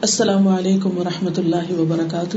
[0.00, 2.36] السلام علیکم و رحمۃ اللہ وبرکاتہ۔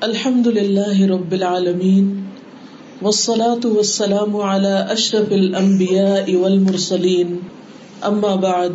[0.00, 2.24] الحمد للہ رب العالمین،
[3.02, 7.36] والصلاة والسلام على اشرف الانبیاء والمرسلین۔
[8.00, 8.70] اما بعد،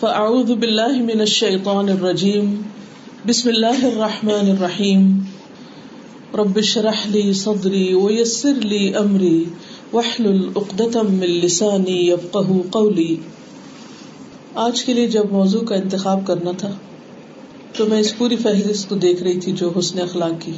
[0.00, 2.62] فاعوذ باللہ من الشیطان الرجیم۔
[3.26, 5.18] بسم اللہ الرحمن الرحیم۔
[6.34, 8.94] رب اشرح لي صدری ويسر لي
[9.94, 12.10] امری لسانی
[12.70, 13.16] قولی۔
[14.54, 16.72] آج کے لیے جب موضوع کا انتخاب کرنا تھا،
[17.76, 20.52] تو میں اس پوری فہرست کو دیکھ رہی تھی جو حسن اخلاق کی۔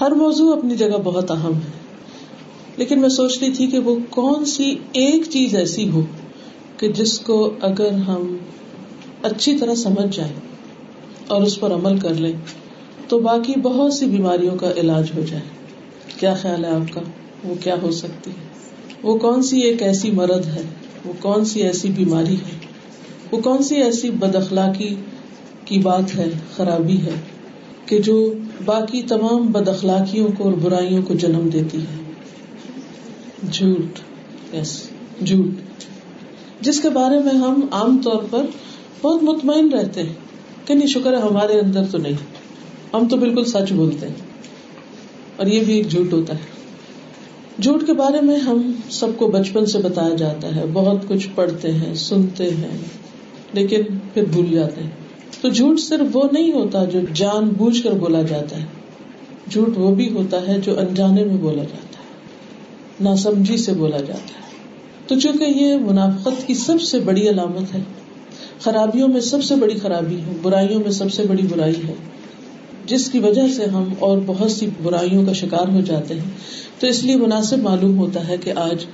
[0.00, 1.70] ہر موضوع اپنی جگہ بہت اہم ہے،
[2.76, 6.02] لیکن میں سوچ رہی تھی کہ وہ کون سی ایک چیز ایسی ہو
[6.76, 8.36] کہ جس کو اگر ہم
[9.22, 10.34] اچھی طرح سمجھ جائیں
[11.26, 12.32] اور اس پر عمل کر لیں،
[13.08, 15.42] تو باقی بہت سی بیماریوں کا علاج ہو جائے۔
[16.20, 17.00] کیا خیال ہے آپ کا؟
[17.44, 18.48] وہ کیا ہو سکتی ہے؟
[19.02, 20.62] وہ کون سی ایک ایسی مرد ہے؟
[21.04, 22.58] وہ کون سی ایسی بیماری ہے؟
[23.30, 24.94] وہ کون سی ایسی بد اخلاقی
[25.64, 27.14] کی بات ہے، خرابی ہے،
[27.86, 32.12] کہ جو باقی تمام بد اخلاقیوں کو اور برائیوں کو جنم دیتی ہے؟
[33.50, 33.98] جھوٹ
[34.54, 34.88] یس
[35.26, 35.82] جھوٹ۔
[36.60, 38.46] جس کے بارے میں ہم عام طور پر
[39.02, 40.12] بہت مطمئن رہتے ہیں
[40.64, 42.12] کہ نہیں، شکر ہے ہمارے اندر تو نہیں۔
[42.94, 44.14] ہم تو بالکل سچ بولتے ہیں۔
[45.36, 46.57] اور یہ بھی ایک جھوٹ ہوتا ہے۔
[47.62, 51.72] جھوٹ کے بارے میں ہم سب کو بچپن سے بتایا جاتا ہے، بہت کچھ پڑھتے
[51.72, 52.78] ہیں، سنتے ہیں،
[53.52, 53.82] لیکن
[54.14, 54.90] پھر بھول جاتے ہیں۔
[55.40, 58.64] تو جھوٹ صرف وہ نہیں ہوتا جو جان بوجھ کر بولا جاتا ہے۔
[59.50, 62.04] جھوٹ وہ بھی ہوتا ہے جو انجانے میں بولا جاتا ہے،
[63.00, 64.48] ناسمجھی سے بولا جاتا ہے۔
[65.06, 67.80] تو چونکہ یہ منافقت کی سب سے بڑی علامت ہے،
[68.60, 71.94] خرابیوں میں سب سے بڑی خرابی ہے، برائیوں میں سب سے بڑی برائی ہے۔
[72.88, 76.30] جس کی وجہ سے ہم اور بہت سی برائیوں کا شکار ہو جاتے ہیں۔
[76.78, 78.84] تو اس لیے مناسب معلوم ہوتا ہے کہ آج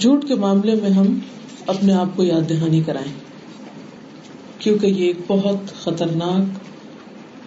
[0.00, 1.18] جھوٹ کے معاملے میں ہم
[1.66, 3.12] اپنے آپ کو یاد دہانی کرائیں۔
[4.58, 6.58] کیونکہ یہ ایک بہت خطرناک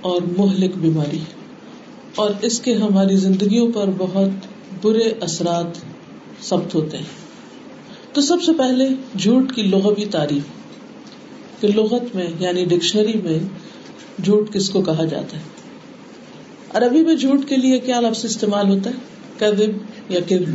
[0.02, 1.34] اور مہلک بیماری ہے۔
[2.16, 4.30] اور اس کے ہماری زندگیوں پر بہت
[4.82, 5.66] برے اثرات
[6.44, 7.26] ثبت ہوتے ہیں۔
[8.14, 8.90] تو سب سے پہلے
[9.20, 10.44] جھوٹ کی لغوی تعریف۔
[11.62, 13.40] کہ لغت میں یعنی ڈکشنری میں
[14.24, 15.55] جھوٹ کس کو کہا جاتا ہے؟
[16.76, 18.96] عربی میں جھوٹ کے لیے کیا لفظ استعمال ہوتا ہے؟
[19.40, 19.70] کذب
[20.12, 20.54] یا کذب؟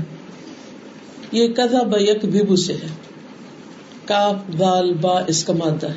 [1.33, 2.89] یہ کذا بیک ببو سے ہے۔
[4.05, 5.95] کاف دال با اس کا مادہ ہے۔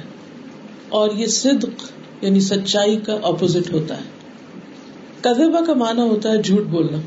[0.90, 1.84] اور یہ صدق
[2.22, 4.02] یعنی سچائی کا اپوزٹ ہوتا ہے۔
[5.22, 6.98] کذبہ کا معنی ہوتا ہے جھوٹ بولنا۔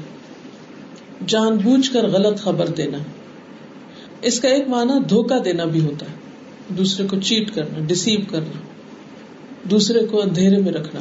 [1.26, 2.98] جان بوجھ کر غلط خبر دینا۔
[4.22, 6.14] اس کا ایک معنی دھوکا دینا بھی ہوتا ہے۔
[6.68, 8.58] دوسرے کو چیٹ کرنا ڈسیو کرنا۔
[9.70, 11.00] دوسرے کو اندھیرے میں رکھنا۔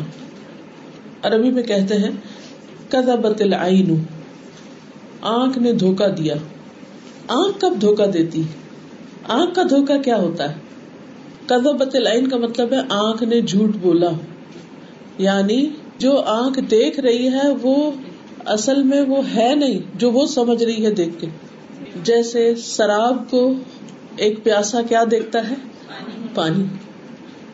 [1.28, 2.12] عربی میں کہتے ہیں
[2.90, 3.54] کذا بتل
[5.22, 6.36] آنکھ نے دھوکا دیا۔
[7.28, 8.44] آنکھ کب دھوکا دیتی؟
[9.28, 10.56] آنکھ کا دھوکا کیا ہوتا ہے؟
[11.46, 14.10] کذبت العین کا مطلب ہے، آنکھ نے جھوٹ بولا۔
[15.18, 17.92] یعنی جو آنکھ دیکھ رہی ہے، وہ
[18.46, 21.28] اصل میں وہ ہے نہیں، جو وہ سمجھ رہی ہے دیکھ کے۔
[22.04, 23.54] جیسے شراب کو
[24.16, 25.56] ایک پیاسا کیا دیکھتا ہے؟
[26.34, 26.64] پانی۔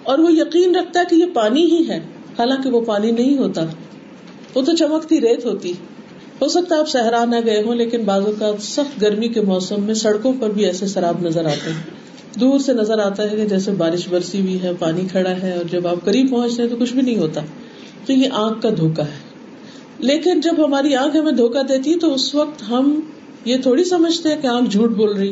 [0.04, 2.00] اور وہ یقین رکھتا ہے کہ یہ پانی ہی ہے۔
[2.42, 3.66] حالانکہ وہ پانی نہیں ہوتا۔
[4.56, 5.74] وہ تو چمکتی ریت ہوتی۔
[6.42, 9.84] ہو سکتا ہے آپ صحرا نہ گئے ہوں، لیکن بعض اوقات سخت گرمی کے موسم
[9.84, 11.82] میں سڑکوں پر بھی ایسے شراب نظر آتے ہیں۔
[12.40, 15.64] دور سے نظر آتا ہے کہ جیسے بارش برسی ہوئی ہے، پانی کھڑا ہے اور
[15.64, 17.42] جب آپ قریب پہنچتے ہیں تو کچھ بھی نہیں ہوتا۔
[18.06, 19.32] تو یہ آنکھ کا دھوکا ہے۔
[20.00, 23.00] لیکن جب ہماری آنکھ ہمیں دھوکا دیتی تو اس وقت ہم
[23.46, 25.32] یہ تھوڑی سمجھتے ہیں کہ آنکھ جھوٹ بول رہی۔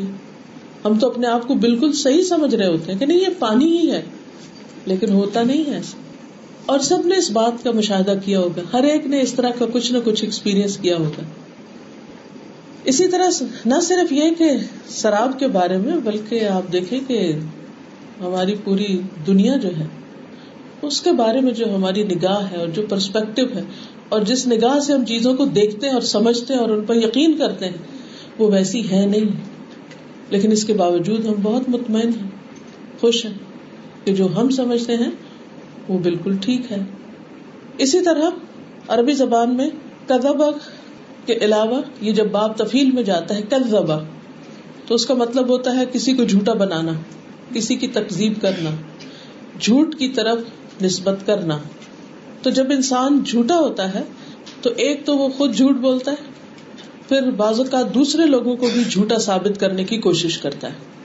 [0.84, 3.78] ہم تو اپنے آپ کو بالکل صحیح سمجھ رہے ہوتے ہیں کہ نہیں، یہ پانی
[3.78, 4.02] ہی ہے۔
[4.86, 5.96] لیکن ہوتا نہیں ہے۔ ایسا
[6.70, 9.66] اور سب نے اس بات کا مشاہدہ کیا ہوگا۔ ہر ایک نے اس طرح کا
[9.72, 11.22] کچھ نہ کچھ ایکسپیرئنس کیا ہوگا۔
[12.84, 13.28] اسی طرح
[13.66, 14.50] نہ صرف یہ کہ
[14.90, 17.32] شراب کے بارے میں، بلکہ آپ دیکھیں کہ
[18.20, 19.86] ہماری پوری دنیا جو ہے،
[20.82, 23.62] اس کے بارے میں جو ہماری نگاہ ہے اور جو پرسپیکٹو ہے،
[24.08, 26.96] اور جس نگاہ سے ہم چیزوں کو دیکھتے ہیں اور سمجھتے ہیں اور ان پر
[26.96, 27.76] یقین کرتے ہیں،
[28.38, 29.30] وہ ویسی ہے نہیں۔
[30.30, 32.30] لیکن اس کے باوجود ہم بہت مطمئن ہیں،
[33.00, 33.34] خوش ہیں
[34.04, 35.10] کہ جو ہم سمجھتے ہیں
[35.90, 36.76] وہ بالکل ٹھیک ہے۔
[37.78, 38.30] اسی طرح
[38.88, 39.70] عربی زبان میں
[40.08, 40.50] کذبہ
[41.26, 43.98] کے علاوہ یہ جب باب تفیل میں جاتا ہے کذبہ،
[44.86, 46.92] تو اس کا مطلب ہوتا ہے کسی کو جھوٹا بنانا،
[47.54, 48.70] کسی کی تقزیب کرنا،
[49.60, 50.38] جھوٹ کی طرف
[50.82, 51.58] نسبت کرنا۔
[52.42, 54.02] تو جب انسان جھوٹا ہوتا ہے،
[54.62, 56.30] تو ایک تو وہ خود جھوٹ بولتا ہے،
[57.08, 60.99] پھر بعض اوقات دوسرے لوگوں کو بھی جھوٹا ثابت کرنے کی کوشش کرتا ہے۔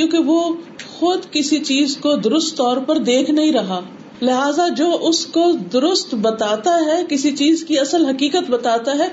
[0.00, 0.54] کیونکہ وہ
[0.98, 3.80] خود کسی چیز کو درست طور پر دیکھ نہیں رہا۔
[4.22, 9.08] لہذا جو اس کو درست بتاتا ہے، کسی چیز کی اصل حقیقت بتاتا ہے،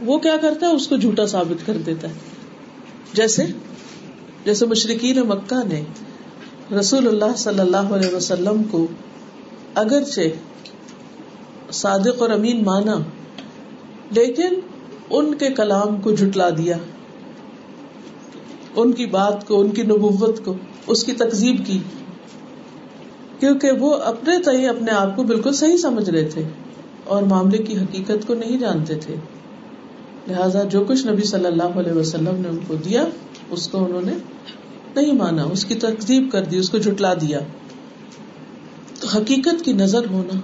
[0.00, 2.14] وہ کیا کرتا ہے؟ اس کو جھوٹا ثابت کر دیتا ہے۔
[3.12, 3.46] جیسے
[4.44, 5.84] جیسے مشرقین مکہ نے
[6.78, 8.86] رسول اللہ صلی اللہ علیہ وسلم کو
[9.74, 10.20] اگرچہ
[11.72, 12.94] صادق اور امین مانا،
[14.10, 14.60] لیکن
[15.10, 16.76] ان کے کلام کو جھٹلا دیا۔
[18.82, 20.54] ان کی بات کو، ان کی نبوت کو،
[20.86, 21.78] اس کی تقزیب کی۔
[23.40, 26.42] کیونکہ وہ اپنے تئی اپنے آپ کو بالکل صحیح سمجھ رہے تھے
[27.04, 29.14] اور معاملے کی حقیقت کو نہیں جانتے تھے۔
[30.28, 33.04] لہذا جو کچھ نبی صلی اللہ علیہ وسلم نے ان کو دیا،
[33.50, 34.12] اس کو انہوں نے
[34.96, 37.40] نہیں مانا، اس کی تقزیب کر دی، اس کو جٹلا دیا۔
[39.00, 40.38] تو حقیقت کی نظر ہونا،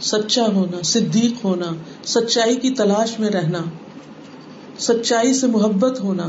[0.00, 1.72] سچا ہونا، صدیق ہونا،
[2.04, 3.58] سچائی کی تلاش میں رہنا،
[4.78, 6.28] سچائی سے محبت ہونا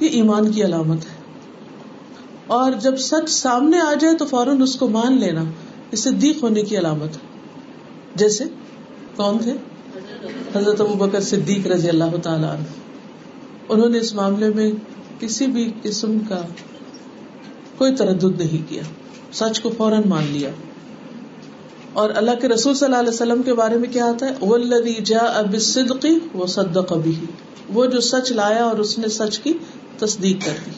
[0.00, 1.20] یہ ایمان کی علامت ہے۔
[2.46, 5.44] اور جب سچ سامنے آ جائے تو فوراً اس کو مان لینا
[5.92, 7.20] یہ صدیق ہونے کی علامت ہے۔
[8.14, 8.44] جیسے
[9.16, 9.52] کون تھے؟
[10.54, 12.46] حضرت ابو بکر صدیق رضی اللہ تعالی
[13.68, 14.72] انہوں نے اس معاملے میں
[15.20, 16.42] کسی بھی قسم کا
[17.78, 18.82] کوئی تردد نہیں کیا۔
[19.32, 20.50] سچ کو فوراً مان لیا۔
[21.92, 24.58] اور اللہ کے رسول صلی اللہ علیہ وسلم کے بارے میں کیا آتا ہے؟ وہ
[25.04, 27.12] جا اب صدقی وہ صدق ابھی
[27.74, 29.52] وہ جو سچ لایا اور اس نے سچ کی
[30.00, 30.70] تصدیق کر دی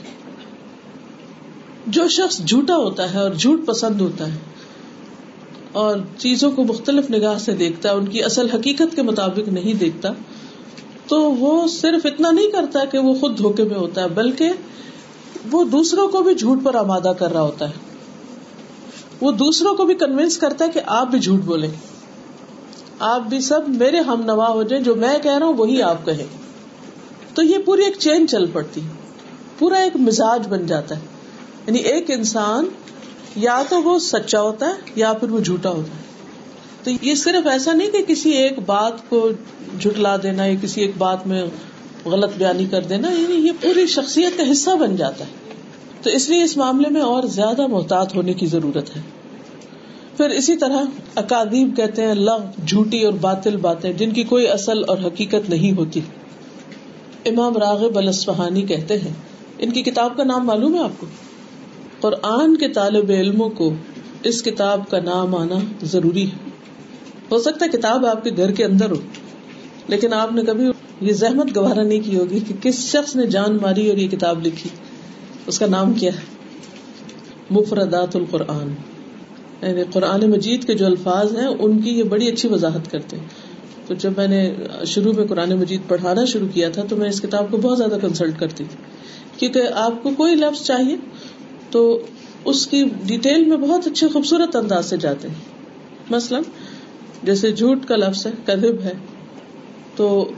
[1.86, 4.38] جو شخص جھوٹا ہوتا ہے اور جھوٹ پسند ہوتا ہے
[5.72, 9.74] اور چیزوں کو مختلف نگاہ سے دیکھتا ہے، ان کی اصل حقیقت کے مطابق نہیں
[9.74, 10.08] دیکھتا،
[11.06, 14.50] تو وہ صرف اتنا نہیں کرتا کہ وہ خود دھوکے میں ہوتا ہے، بلکہ
[15.50, 17.74] وہ دوسروں کو بھی جھوٹ پر آمادہ کر رہا ہوتا ہے۔
[19.20, 21.68] وہ دوسروں کو بھی کنوینس کرتا ہے کہ آپ بھی جھوٹ بولے
[22.98, 26.06] آپ بھی سب میرے ہم نوا ہو جائیں، جو میں کہہ رہا ہوں وہی آپ
[26.06, 26.26] کہیں۔
[27.34, 29.01] تو یہ پوری ایک چین چل پڑتی۔ ہے
[29.62, 31.00] پورا ایک مزاج بن جاتا ہے۔
[31.66, 32.64] یعنی ایک انسان
[33.36, 36.02] یا تو وہ سچا ہوتا ہے یا پھر وہ جھوٹا ہوتا ہے۔
[36.82, 39.30] تو یہ صرف ایسا نہیں کہ کسی ایک بات کو
[39.80, 41.42] جھٹلا دینا، یا کسی ایک بات میں
[42.04, 45.30] غلط بیانی کر دینا یعنی یہ پوری شخصیت کا حصہ بن جاتا ہے۔
[46.02, 49.00] تو اس لیے اس معاملے میں اور زیادہ محتاط ہونے کی ضرورت ہے۔
[50.16, 50.78] پھر اسی طرح
[51.14, 55.72] اکادیب کہتے ہیں، لغ، جھوٹی اور باطل باتیں جن کی کوئی اصل اور حقیقت نہیں
[55.72, 56.00] ہوتی۔
[57.26, 59.31] امام راغب الاسفہانی کہتے ہیں
[59.62, 61.06] ان کی کتاب کا نام معلوم ہے آپ کو؟
[62.00, 63.74] قرآن کے طالب علموں کو
[64.22, 66.50] اس کتاب کا نام آنا ضروری ہے۔
[67.30, 68.96] ہو سکتا ہے کتاب آپ کے گھر کے اندر ہو،
[69.88, 70.64] لیکن آپ نے کبھی
[71.00, 74.46] یہ زحمت گوارا نہیں کی ہوگی کہ کس شخص نے جان ماری اور یہ کتاب
[74.46, 74.70] لکھی۔
[75.46, 76.20] اس کا نام کیا ہے؟
[77.50, 78.68] مفردات القرآن۔
[79.62, 83.26] یعنی قرآن مجید کے جو الفاظ ہیں، ان کی یہ بڑی اچھی وضاحت کرتے ہیں۔
[83.86, 84.54] تو جب میں نے
[84.86, 87.96] شروع میں قرآن مجید پڑھانا شروع کیا تھا، تو میں اس کتاب کو بہت زیادہ
[88.02, 88.91] کنسلٹ کرتی تھی۔
[89.42, 90.96] کیونکہ آپ کو کوئی لفظ چاہیے
[91.70, 92.02] تو
[92.44, 95.34] اس کی ڈیٹیل میں بہت اچھے خوبصورت انداز سے جاتے ہیں۔
[96.10, 96.42] مثلاً،
[97.22, 98.92] جیسے جھوٹ کا لفظ ہے کدب ہے۔
[99.96, 100.32] تو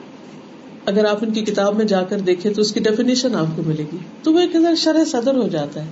[0.86, 3.62] اگر آپ ان کی کتاب میں جا کر دیکھیں تو اس کی ڈیفینیشن آپ کو
[3.66, 5.90] ملے گی۔ تو وہ ایک شرح صدر ہو جاتا ہے۔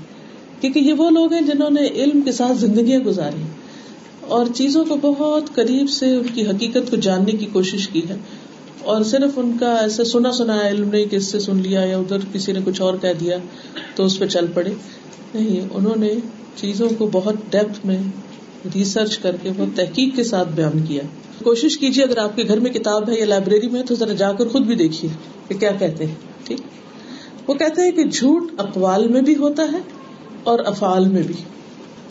[0.60, 3.42] کیونکہ یہ وہ لوگ ہیں جنہوں نے علم کے ساتھ زندگیاں گزاری۔
[4.20, 8.16] اور چیزوں کو بہت قریب سے ان کی حقیقت کو جاننے کی کوشش کی ہے۔
[8.84, 11.98] اور صرف ان کا ایسے سنا سنا علم نہیں کہ اس سے سن لیا یا
[11.98, 13.36] ادھر کسی نے کچھ اور کہہ دیا
[13.94, 14.70] تو اس پہ چل پڑے۔
[15.34, 16.14] نہیں، انہوں نے
[16.56, 17.98] چیزوں کو بہت ڈیپتھ میں
[18.74, 21.02] ریسرچ کر کے بہت تحقیق کے ساتھ بیان کیا۔
[21.44, 24.32] کوشش کیجیے اگر آپ کے گھر میں کتاب ہے یا لائبریری میں تو ذرا جا
[24.32, 25.10] کر خود بھی دیکھیے
[25.48, 26.14] کہ کیا کہتے ہیں،
[26.44, 26.60] ٹھیک؟
[27.48, 29.78] وہ کہتے ہیں کہ جھوٹ اقوال میں بھی ہوتا ہے
[30.44, 31.34] اور افعال میں بھی۔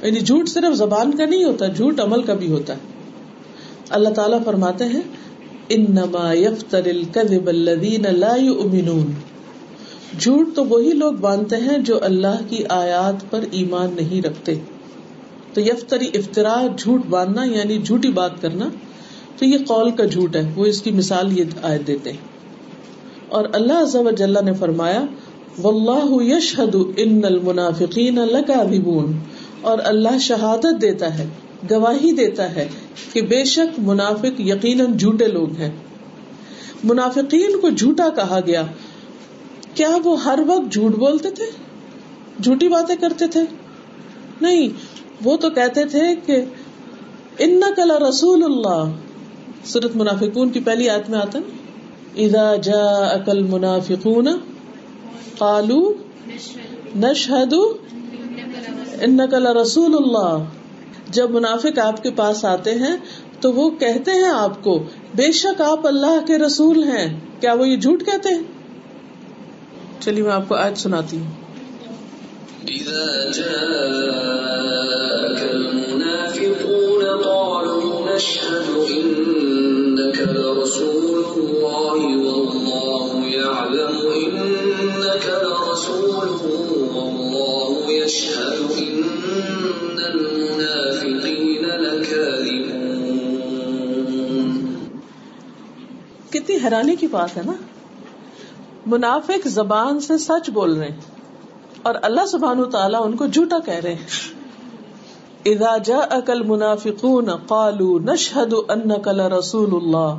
[0.04, 2.80] یعنی جھوٹ صرف زبان کا نہیں ہوتا، جھوٹ عمل کا بھی ہوتا ہے۔
[3.90, 5.02] اللہ تعالیٰ فرماتے ہیں
[5.70, 9.14] انما يفتر الكذب الذين لا يؤمنون
[10.20, 14.56] جھوٹ تو وہی لوگ باندھتے ہیں جو اللہ کی آیات پر ایمان نہیں رکھتے۔
[15.54, 18.70] تو یفتری افطرا جھوٹ باندھنا یعنی جھوٹی بات کرنا،
[19.38, 22.12] تو یہ قول کا جھوٹ ہے، وہ اس کی مثال یہ آیت دیتے
[23.30, 25.06] اور اللہ عز و جل نے فرمایا
[25.62, 29.20] واللہ یشہد ان المنافقین لکاذبون۔
[29.62, 31.28] اور اللہ شہادت دیتا ہے۔
[31.70, 32.68] گواہی دیتا ہے
[33.14, 35.72] کہ بے شک منافق یقیناً جھوٹے لوگ ہیں۔
[36.84, 38.64] منافقین کو جھوٹا کہا گیا۔
[39.74, 41.46] کیا وہ ہر وقت جھوٹ بولتے تھے؟
[42.44, 43.42] جھوٹی باتیں کرتے تھے؟
[44.42, 44.70] نہیں،
[45.24, 46.46] وہ تو کہتے تھے کہ
[47.40, 48.92] ان کلا رسول اللہ۔
[49.66, 51.40] سورت منافقون کی پہلی آیت میں آتا
[52.16, 54.28] اذا جا اکل منافقون
[55.40, 55.94] کالو
[56.96, 57.54] نشہد
[59.02, 60.44] ان کلا رسول اللہ۔
[61.12, 62.98] جب منافق آپ کے پاس آتے ہیں
[63.42, 64.84] تو وہ کہتے ہیں آپ کو،
[65.16, 67.20] بے شک آپ اللہ کے رسول ہیں.
[67.40, 68.42] کیا وہ یہ جھوٹ کہتے ہیں؟
[70.00, 71.42] چلیے میں آپ کو آج سناتی ہوں.
[80.22, 82.12] لرسول الله
[96.64, 97.52] حیرانی کی بات ہے نا۔
[98.86, 100.98] منافق زبان سے سچ بول رہے ہیں
[101.84, 104.42] اور اللہ سبحان تعالیٰ ان کو جھوٹا کہہ رہے ہیں۔
[105.46, 110.18] اذا جاءك المنافقون قالوا نشهد انك لرسول الله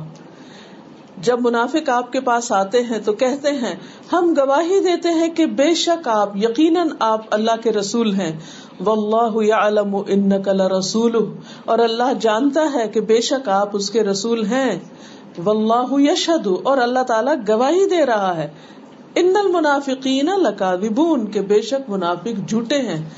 [1.21, 3.75] جب منافق آپ کے پاس آتے ہیں تو کہتے ہیں،
[4.13, 8.39] ہم گواہی دیتے ہیں کہ بے شک آپ یقیناً آپ اللہ کے رسول ہیں۔
[8.79, 11.15] واللہ یعلم انک لرسول
[11.65, 14.79] اور اللہ جانتا ہے کہ بے شک آپ اس کے رسول ہیں۔
[15.37, 18.47] واللہ یشہد اور اللہ تعالیٰ گواہی دے رہا ہے۔
[19.15, 23.09] ان المنافقین لکاذبون، کہ بے شک منافق جھوٹے ہیں۔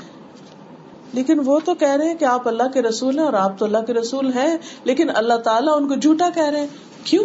[1.12, 3.64] لیکن وہ تو کہہ رہے ہیں کہ آپ اللہ کے رسول ہیں اور آپ تو
[3.64, 6.66] اللہ کے رسول ہیں، لیکن اللہ تعالیٰ ان کو جھوٹا کہہ رہے ہیں۔
[7.04, 7.24] کیوں؟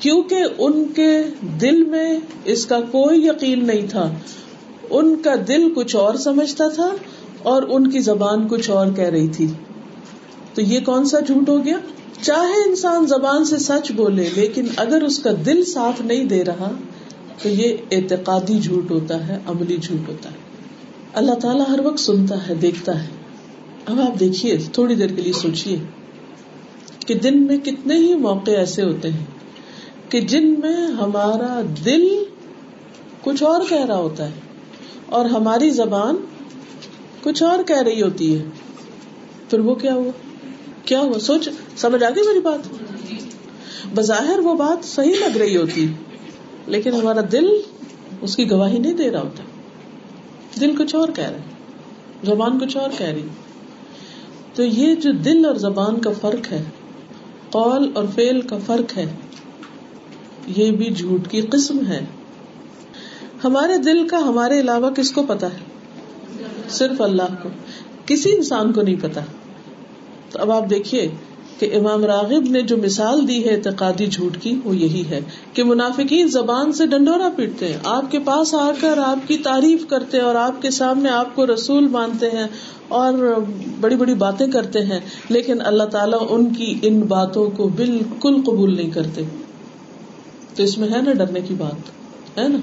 [0.00, 1.22] کیونکہ ان کے
[1.60, 4.14] دل میں اس کا کوئی یقین نہیں تھا۔
[4.90, 6.88] ان کا دل کچھ اور سمجھتا تھا
[7.42, 9.52] اور ان کی زبان کچھ اور کہہ رہی تھی۔
[10.54, 11.76] تو یہ کون سا جھوٹ ہو گیا؟
[12.22, 16.70] چاہے انسان زبان سے سچ بولے لیکن اگر اس کا دل صاف نہیں دے رہا
[17.42, 20.34] تو یہ اعتقادی جھوٹ ہوتا ہے، عملی جھوٹ ہوتا ہے۔
[21.12, 23.08] اللہ تعالیٰ ہر وقت سنتا ہے، دیکھتا ہے۔
[23.86, 25.78] اب آپ دیکھیے، تھوڑی دیر کے لیے سوچیے
[27.06, 29.24] کہ دن میں کتنے ہی موقع ایسے ہوتے ہیں
[30.08, 32.24] کہ جن میں ہمارا دل
[33.20, 34.32] کچھ اور کہہ رہا ہوتا ہے
[35.06, 36.16] اور ہماری زبان
[37.22, 38.44] کچھ اور کہہ رہی ہوتی ہے۔
[39.50, 40.25] پھر وہ کیا ہوا؟
[40.86, 42.68] کیا ہوا؟ سوچ، سمجھ آ گئی میری بات؟
[43.94, 45.86] بظاہر وہ بات صحیح لگ رہی ہوتی،
[46.66, 47.46] لیکن ہمارا دل
[48.20, 49.42] اس کی گواہی نہیں دے رہا ہوتا۔
[50.60, 51.42] دل کچھ اور کہہ رہا ہے،
[52.24, 53.26] زبان کچھ اور کہہ رہی۔
[54.54, 56.62] تو یہ جو دل اور زبان کا فرق ہے،
[57.50, 59.14] قول اور فیل کا فرق ہے،
[60.46, 62.04] یہ بھی جھوٹ کی قسم ہے۔
[63.44, 65.58] ہمارے دل کا ہمارے علاوہ کس کو پتا ہے؟
[66.68, 67.48] صرف اللہ کو۔
[68.06, 69.20] کسی انسان کو نہیں پتا
[70.36, 71.08] تو اب آپ دیکھیے
[71.58, 75.20] کہ امام راغب نے جو مثال دی ہے اعتقادی جھوٹ کی، وہ یہی ہے
[75.52, 79.86] کہ منافقین زبان سے ڈنڈورا پیٹتے ہیں۔ آپ کے پاس آ کر آپ کی تعریف
[79.86, 82.46] کرتے ہیں اور آپ کے سامنے آپ کو رسول مانتے ہیں
[82.88, 83.12] اور
[83.80, 88.76] بڑی بڑی باتیں کرتے ہیں، لیکن اللہ تعالیٰ ان کی ان باتوں کو بالکل قبول
[88.76, 89.22] نہیں کرتے۔
[90.54, 92.58] تو اس میں ہے نا ڈرنے کی بات، ہے نا؟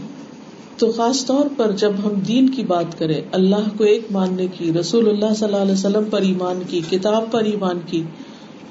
[0.77, 4.73] تو خاص طور پر جب ہم دین کی بات کریں، اللہ کو ایک ماننے کی،
[4.73, 8.03] رسول اللہ صلی اللہ علیہ وسلم پر ایمان کی، کتاب پر ایمان کی،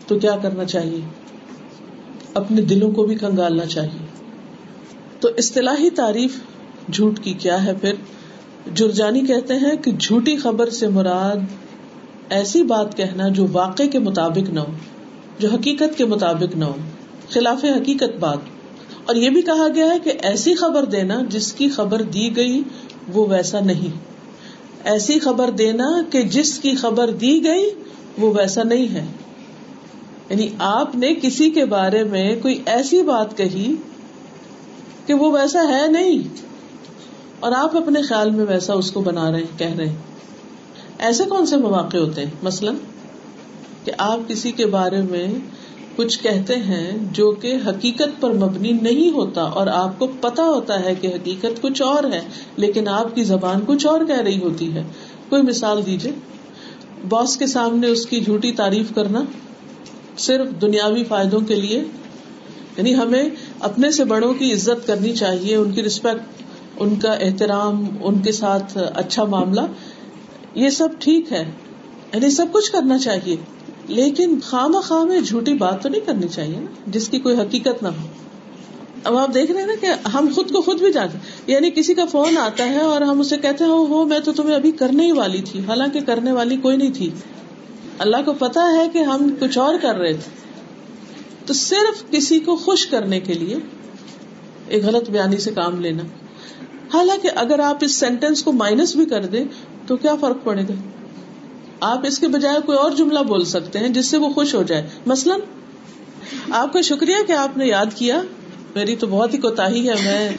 [0.06, 1.00] تو کیا کرنا چاہیے؟
[2.34, 4.06] اپنے دلوں کو بھی کنگالنا چاہیے۔
[5.20, 6.40] تو اصطلاحی تعریف
[6.92, 7.92] جھوٹ کی کیا ہے پھر؟
[8.74, 11.36] جرجانی کہتے ہیں کہ جھوٹی خبر سے مراد
[12.28, 14.72] ایسی بات کہنا جو واقع کے مطابق نہ ہو،
[15.38, 16.74] جو حقیقت کے مطابق نہ ہو،
[17.30, 18.38] خلاف حقیقت بات۔
[19.06, 22.62] اور یہ بھی کہا گیا ہے کہ ایسی خبر دینا جس کی خبر دی گئی
[23.12, 23.98] وہ ویسا نہیں۔
[24.84, 27.70] ایسی خبر دینا کہ جس کی خبر دی گئی
[28.18, 29.06] وہ ویسا نہیں ہے۔
[30.30, 33.74] یعنی آپ نے کسی کے بارے میں کوئی ایسی بات کہی
[35.06, 36.18] کہ وہ ویسا ہے نہیں
[37.40, 39.94] اور آپ اپنے خیال میں ویسا اس کو بنا رہے، کہہ رہے۔
[40.98, 42.74] ایسے کون سے مواقع ہوتے ہیں؟ مثلاً
[43.84, 45.26] کہ آپ کسی کے بارے میں
[45.96, 50.84] کچھ کہتے ہیں جو کہ حقیقت پر مبنی نہیں ہوتا اور آپ کو پتا ہوتا
[50.84, 52.20] ہے کہ حقیقت کچھ اور ہے،
[52.56, 54.82] لیکن آپ کی زبان کچھ اور کہہ رہی ہوتی ہے۔
[55.28, 56.12] کوئی مثال دیجیے
[57.08, 59.22] باس کے سامنے اس کی جھوٹی تعریف کرنا
[60.18, 61.84] صرف دنیاوی فائدوں کے لیے
[62.76, 63.28] یعنی ہمیں
[63.60, 66.42] اپنے سے بڑوں کی عزت کرنی چاہیے، ان کی رسپیکٹ
[66.76, 69.60] ان کا احترام، ان کے ساتھ اچھا معاملہ،
[70.54, 71.50] یہ سب ٹھیک ہے۔
[72.14, 73.36] یعنی سب کچھ کرنا چاہیے۔
[73.88, 77.82] لیکن خام خواہ میں جھوٹی بات تو نہیں کرنی چاہیے نا، جس کی کوئی حقیقت
[77.82, 78.06] نہ ہو۔
[79.04, 81.94] اب آپ دیکھ رہے ہیں نا کہ ہم خود کو خود بھی جانتے یعنی کسی
[81.94, 85.06] کا فون آتا ہے اور ہم اسے کہتے ہیں ہو میں تو تمہیں ابھی کرنے
[85.06, 87.10] ہی والی تھی۔ حالانکہ کرنے والی کوئی نہیں تھی۔
[87.98, 90.30] اللہ کو پتا ہے کہ ہم کچھ اور کر رہے تھے۔
[91.46, 93.56] تو صرف کسی کو خوش کرنے کے لیے
[94.68, 96.02] ایک غلط بیانی سے کام لینا۔
[96.94, 99.44] حالانکہ اگر آپ اس سینٹینس کو مائنس بھی کر دیں،
[99.86, 100.74] تو کیا فرق پڑے گا؟
[101.82, 104.62] آپ اس کے بجائے کوئی اور جملہ بول سکتے ہیں جس سے وہ خوش ہو
[104.62, 105.40] جائے۔ مثلاً،
[106.50, 108.22] آپ کا شکریہ کہ آپ نے یاد کیا۔
[108.74, 110.30] میری تو بہت ہی کوتا ہے، میں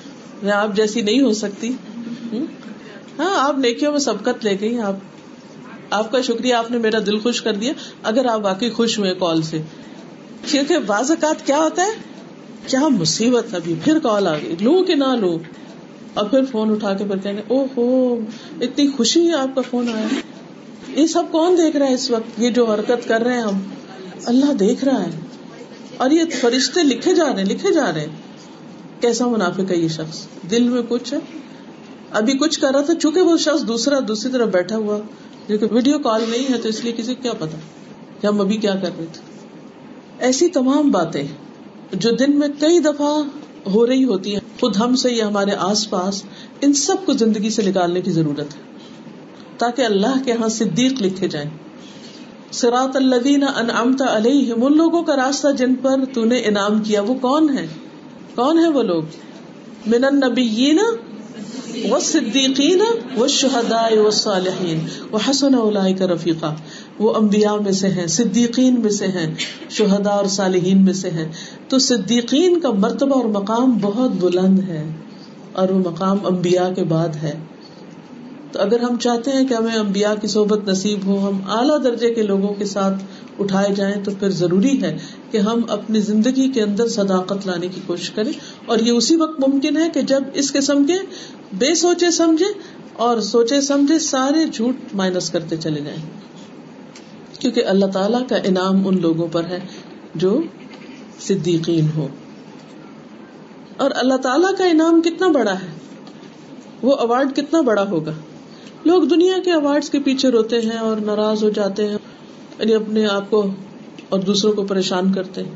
[0.44, 1.70] میں آپ جیسی نہیں ہو سکتی۔
[3.20, 4.96] ہاں آپ نیکیوں میں سبقت لے گئی آپ
[5.90, 7.74] آپ کا شکریہ، آپ نے میرا دل خوش کر دیا۔
[8.04, 9.62] اگر آپ واقعی خوش ہوئے کال سے۔
[10.52, 11.92] کیونکہ بعض اوقات کیا ہوتا ہے؟
[12.68, 15.38] کیا مصیبت ابھی پھر کال آ گئی۔ لو کہ نہ لو
[16.14, 18.16] اور پھر فون اٹھا کے پھر کہیں گے او ہو،
[18.62, 20.08] اتنی خوشی ہے آپ کا فون آیا۔
[20.96, 23.60] یہ سب کون دیکھ رہا ہے اس وقت؟ یہ جو حرکت کر رہے ہیں ہم،
[24.26, 25.10] اللہ دیکھ رہا ہے۔
[25.98, 28.16] اور یہ فرشتے لکھے جا رہے ہیں، لکھے جا رہے ہیں۔
[29.02, 31.20] کیسا منافق ہے یہ شخص؟ دل میں کچھ ہے۔
[32.12, 34.98] ابھی کچھ کر رہا تھا، چونکہ وہ شخص دوسرا، دوسری طرف بیٹھا ہوا،
[35.48, 37.58] جو کہ ویڈیو کال نہیں ہے تو اس لیے کسی کو کیا پتا؟
[38.22, 39.22] کہ ہم ابھی کیا کر رہے تھے۔
[40.20, 41.28] ایسی تمام باتیں
[41.94, 43.22] جو دن میں کئی دفعہ
[43.70, 46.24] ہو رہی ہوتی ہیں، خود ہم سے یا ہمارے آس پاس،
[46.62, 48.73] ان سب کو زندگی سے نکالنے کی ضرورت ہے۔
[49.58, 51.50] تاکہ اللہ کے ہاں صدیق لکھے جائیں۔
[52.52, 57.14] سراط الدین انعمت علیہم، ان لوگوں کا راستہ جن پر تو نے انعام کیا، وہ
[57.22, 57.66] کون ہے
[58.36, 59.04] کون ہے وہ لوگ؟
[59.88, 60.80] من النبیین
[61.92, 62.82] و صدیقین
[63.18, 64.80] و شہداء و صالحین
[65.14, 66.54] و حسن اولئک رفیقا۔
[67.00, 69.34] وہ انبیاء میں سے ہیں، صدیقین میں سے ہیں،
[69.70, 71.32] شہداء اور صالحین میں سے ہیں۔
[71.70, 74.84] تو صدیقین کا مرتبہ اور مقام بہت بلند ہے،
[75.54, 77.34] اور وہ مقام انبیاء کے بعد ہے۔
[78.54, 82.14] تو اگر ہم چاہتے ہیں کہ ہمیں امبیا کی صحبت نصیب ہو، ہم اعلیٰ درجے
[82.14, 83.04] کے لوگوں کے ساتھ
[83.40, 84.98] اٹھائے جائیں، تو پھر ضروری ہے
[85.32, 88.32] کہ ہم اپنی زندگی کے اندر صداقت لانے کی کوشش کریں۔
[88.66, 90.94] اور یہ اسی وقت ممکن ہے کہ جب اس قسم کے
[91.54, 92.46] بے سوچے سمجھے
[92.94, 96.02] اور سوچے سمجھے سارے جھوٹ مائنس کرتے چلے جائیں۔
[97.40, 99.60] کیونکہ اللہ تعالی کا انعام ان لوگوں پر ہے
[100.16, 100.42] جو
[101.20, 102.08] صدیقین ہو
[103.78, 105.68] اور اللہ تعالی کا انعام کتنا بڑا ہے؟
[106.82, 108.12] وہ اوارڈ کتنا بڑا ہوگا؟
[108.86, 111.98] لوگ دنیا کے اوارڈ کے پیچھے روتے ہیں اور ناراض ہو جاتے ہیں
[112.60, 113.48] یعنی اپنے آپ کو
[114.10, 115.52] اور دوسروں کو پریشان کرتے ہیں۔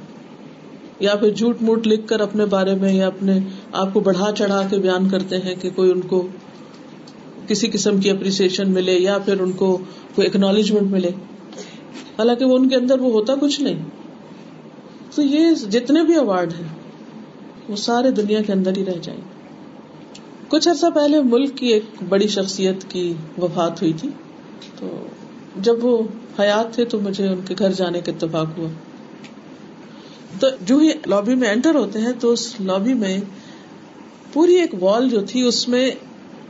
[0.99, 3.39] یا پھر جھوٹ موٹ لکھ کر اپنے بارے میں یا اپنے
[3.71, 6.27] آپ کو بڑھا چڑھا کے بیان کرتے ہیں کہ کوئی ان کو
[7.47, 9.77] کسی قسم کی اپریسیشن ملے یا پھر ان کو
[10.15, 11.09] کوئی اکنالجمنٹ ملے۔
[12.17, 13.83] حالانکہ وہ ان کے اندر وہ ہوتا کچھ نہیں۔
[15.15, 16.67] تو یہ جتنے بھی اوارڈ ہیں،
[17.69, 19.36] وہ سارے دنیا کے اندر ہی رہ جائیں۔ گے
[20.49, 24.09] کچھ عرصہ پہلے ملک کی ایک بڑی شخصیت کی وفات ہوئی تھی۔
[24.79, 25.05] تو
[25.55, 26.03] جب وہ
[26.39, 28.69] حیات تھے تو مجھے ان کے گھر جانے کا اتفاق ہوا۔
[30.39, 33.17] تو جو ہی لابی میں انٹر ہوتے ہیں تو اس لابی میں
[34.33, 35.91] پوری ایک وال جو تھی اس میں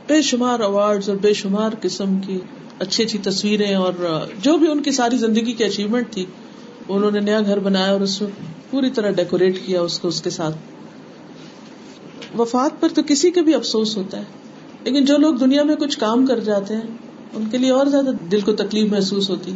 [0.06, 2.40] بے شمار اوارڈ اور بے شمار قسم کی
[2.78, 3.92] اچھی اچھی تصویریں اور
[4.42, 6.26] جو بھی ان کی ساری زندگی کی اچیومنٹ تھی،
[6.88, 8.30] انہوں نے نیا گھر بنایا اور اس میں
[8.70, 10.56] پوری طرح ڈیکوریٹ کیا اس کو، اس کے ساتھ۔
[12.38, 14.24] وفات پر تو کسی کے بھی افسوس ہوتا ہے۔
[14.84, 16.82] لیکن جو لوگ دنیا میں کچھ کام کر جاتے ہیں،
[17.34, 19.52] ان کے لیے اور زیادہ دل کو تکلیف محسوس ہوتی۔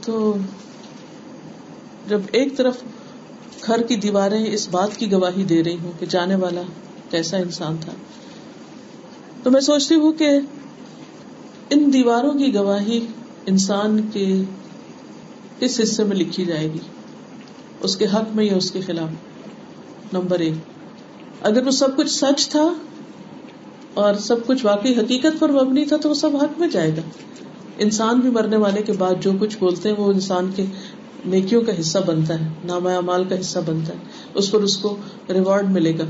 [0.00, 0.36] تو
[2.08, 2.76] جب ایک طرف
[3.66, 6.62] گھر کی دیواریں اس بات کی گواہی دے رہی ہوں کہ جانے والا
[7.10, 7.92] کیسا انسان تھا۔
[9.42, 10.28] تو میں سوچتی ہوں کہ
[11.70, 13.06] ان دیواروں کی گواہی
[13.46, 14.42] انسان کے
[15.58, 16.78] کس حصے میں لکھی جائے گی۔
[17.80, 19.08] اس کے حق میں یا اس کے خلاف۔
[20.12, 20.73] نمبر ایک۔
[21.44, 22.72] اگر وہ سب کچھ سچ تھا
[23.94, 27.00] اور سب کچھ واقعی حقیقت پر مبنی تھا، تو وہ سب حق میں جائے گا۔
[27.78, 30.64] انسان بھی مرنے والے کے بعد جو کچھ بولتے ہیں، وہ انسان کے
[31.26, 33.98] نیکیوں کا حصہ بنتا ہے نام مال کا حصہ بنتا ہے۔
[34.34, 34.96] اس پر اس کو
[35.30, 36.04] ریوارڈ ملے گا۔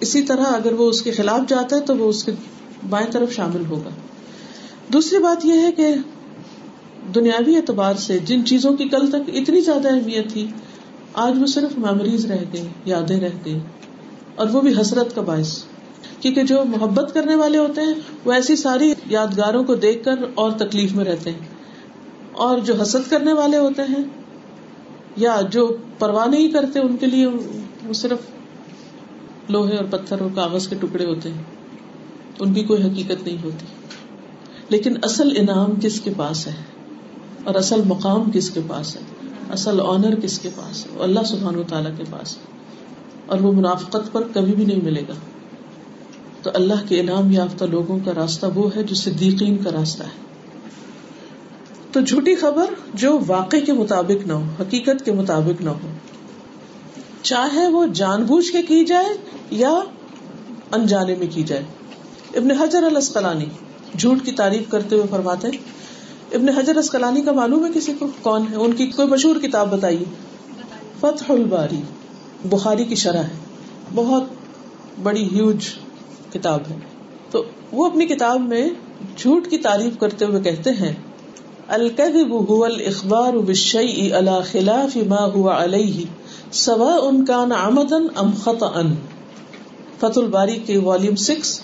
[0.00, 2.32] اسی طرح اگر وہ اس کے خلاف جاتا ہے، تو وہ اس کے
[2.90, 3.90] بائیں طرف شامل ہوگا۔
[4.92, 5.94] دوسری بات یہ ہے کہ
[7.14, 10.46] دنیاوی اعتبار سے جن چیزوں کی کل تک اتنی زیادہ اہمیت تھی،
[11.14, 13.58] آج وہ صرف میموریز رہ گئی یادیں رہ گئی
[14.36, 15.64] اور وہ بھی حسرت کا باعث۔
[16.20, 17.94] کیونکہ جو محبت کرنے والے ہوتے ہیں،
[18.24, 21.38] وہ ایسی ساری یادگاروں کو دیکھ کر اور تکلیف میں رہتے ہیں۔
[22.32, 24.04] اور جو حسد کرنے والے ہوتے ہیں،
[25.16, 28.18] یا جو پرواہ نہیں کرتے ان کے لیے، وہ صرف
[29.48, 31.42] لوہے اور پتھر اور کاغذ کے ٹکڑے ہوتے ہیں۔
[32.38, 33.66] ان کی کوئی حقیقت نہیں ہوتی۔
[34.68, 36.54] لیکن اصل انعام کس کے پاس ہے؟
[37.44, 39.00] اور اصل مقام کس کے پاس ہے؟
[39.52, 42.55] اصل آنر کس کے پاس ہے؟ اللہ سبحان و تعالیٰ کے پاس ہے۔
[43.26, 45.12] اور وہ منافقت پر کبھی بھی نہیں ملے گا۔
[46.42, 50.26] تو اللہ کے انعام یافتہ لوگوں کا راستہ وہ ہے جو صدیقین کا راستہ ہے۔
[51.92, 55.88] تو جھوٹی خبر جو واقع کے مطابق نہ ہو، حقیقت کے مطابق نہ ہو،
[57.22, 59.08] چاہے وہ جان بوجھ کے کی جائے
[59.50, 59.80] یا
[60.72, 61.62] انجانے میں کی جائے۔
[62.34, 63.44] ابن حجر الاسقلانی
[63.98, 65.48] جھوٹ کی تعریف کرتے ہوئے فرماتے
[66.32, 69.70] ابن حجر اسکلانی کا معلوم ہے کسی کو؟ کون ہے؟ ان کی کوئی مشہور کتاب
[69.70, 70.04] بتائیے۔
[71.00, 71.80] فتح الباری۔
[72.50, 73.36] بخاری کی شرح ہے۔
[73.94, 74.22] بہت
[75.02, 75.68] بڑی ہیوج
[76.32, 76.76] کتاب ہے۔
[77.30, 78.68] تو وہ اپنی کتاب میں
[79.16, 80.94] جھوٹ کی تعریف کرتے ہوئے کہتے ہیں،
[81.68, 86.04] الکذب هو الاخبار بالشيء على خلاف ما هو عليه
[86.52, 88.82] سواء كان عمدا ام خطا
[89.98, 91.60] فتح الباری کے والیوم 6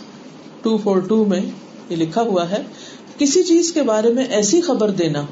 [0.67, 1.41] 242 میں
[1.89, 2.63] یہ لکھا ہوا ہے،
[3.19, 5.23] کسی چیز کے بارے میں ایسی خبر دینا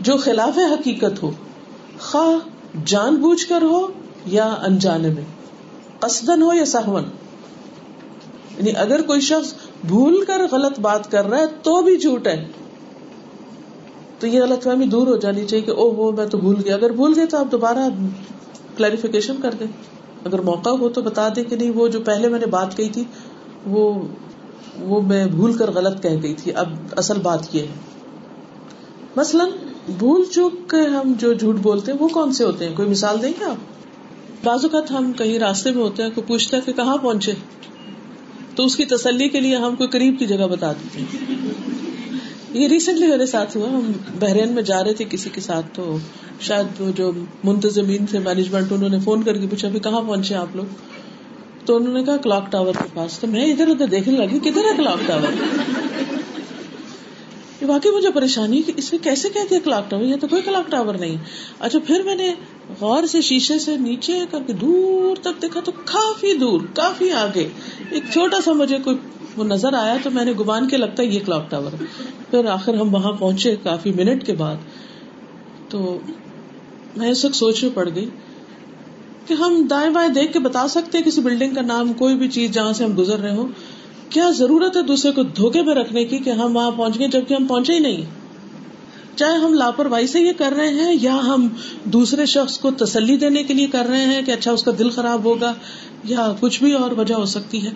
[0.00, 1.30] جو خلاف حقیقت ہو،
[2.00, 2.48] خواہ
[2.84, 3.86] جان بوجھ کر ہو
[4.26, 5.24] یا انجانے میں
[6.00, 7.04] قصدن ہو یا سہون
[8.58, 9.54] یعنی اگر کوئی شخص
[9.86, 12.48] بھول کر غلط بات کر رہا ہے تو بھی جھوٹ ہے۔
[14.18, 16.74] تو یہ غلط فہمی دور ہو جانی چاہیے کہ او ہو میں تو بھول گیا۔
[16.74, 17.78] اگر بھول گئے تو آپ دوبارہ
[18.76, 19.66] کلیریفیکیشن کر دیں۔
[20.24, 22.88] اگر موقع ہو تو بتا دیں کہ نہیں، وہ جو پہلے میں نے بات کہی
[22.88, 23.04] تھی،
[23.66, 24.02] وہ
[24.80, 27.66] وہ میں بھول کر غلط کہہ گئی تھی۔ اب اصل بات یہ ہے۔
[29.16, 29.48] مثلاً
[29.98, 33.22] بھول چوک کے ہم جو جھوٹ بولتے ہیں، وہ کون سے ہوتے ہیں؟ کوئی مثال
[33.22, 33.79] دیں گے آپ؟
[34.44, 37.32] بعض اوقات ہم کہیں راستے میں ہوتے ہیں، کوئی پوچھتا ہے کہ کہاں پہنچے؟
[38.54, 41.34] تو اس کی تسلی کے لیے ہم کوئی قریب کی جگہ بتا دیتے ہیں۔
[42.50, 45.98] یہ ریسنٹلی میرے ساتھ ہوا، ہم بحرین میں جا رہے تھے کسی کے ساتھ، تو
[46.40, 47.12] شاید وہ جو
[47.44, 50.64] منتظمین تھے مینجمنٹ انہوں نے فون کر کے پوچھا کہاں پہنچے آپ لوگ؟
[51.64, 54.64] تو انہوں نے کہا کلاک ٹاور کے پاس۔ تو میں ادھر ادھر دیکھنے لگی، کدھر
[54.64, 55.32] ہے کلاک ٹاور
[57.66, 60.70] واقعی مجھے پریشانی کہ اس میں کیسے کہہ دیا کلاک ٹاور؟ یہ تو کوئی کلاک
[60.70, 61.16] ٹاور نہیں۔
[61.58, 62.34] اچھا پھر میں نے
[62.80, 67.48] غور سے شیشے سے نیچے کر کے دور تک دیکھا تو کافی دور، کافی آگے۔
[67.90, 68.96] ایک چھوٹا سا مجھے کوئی
[69.36, 71.70] وہ نظر آیا تو میں نے گمان کے لگتا ہے یہ کلاک ٹاور
[72.30, 74.56] پھر آخر ہم وہاں پہنچے کافی منٹ کے بعد۔
[75.68, 75.98] تو
[76.96, 78.08] میں اس وقت سوچ میں پڑ گئی
[79.26, 82.28] کہ ہم دائیں بائیں دیکھ کے بتا سکتے ہیں کسی بلڈنگ کا نام، کوئی بھی
[82.28, 83.48] چیز جہاں سے ہم گزر رہے ہوں۔
[84.10, 87.34] کیا ضرورت ہے دوسرے کو دھوکے میں رکھنے کی کہ ہم وہاں پہنچ گئے جبکہ
[87.34, 88.04] ہم پہنچے ہی نہیں؟
[89.16, 91.48] چاہے ہم لاپرواہی سے یہ کر رہے ہیں یا ہم
[91.84, 94.90] دوسرے شخص کو تسلی دینے کے لیے کر رہے ہیں کہ اچھا اس کا دل
[94.90, 95.54] خراب ہوگا
[96.04, 97.70] یا کچھ بھی اور وجہ ہو سکتی ہے۔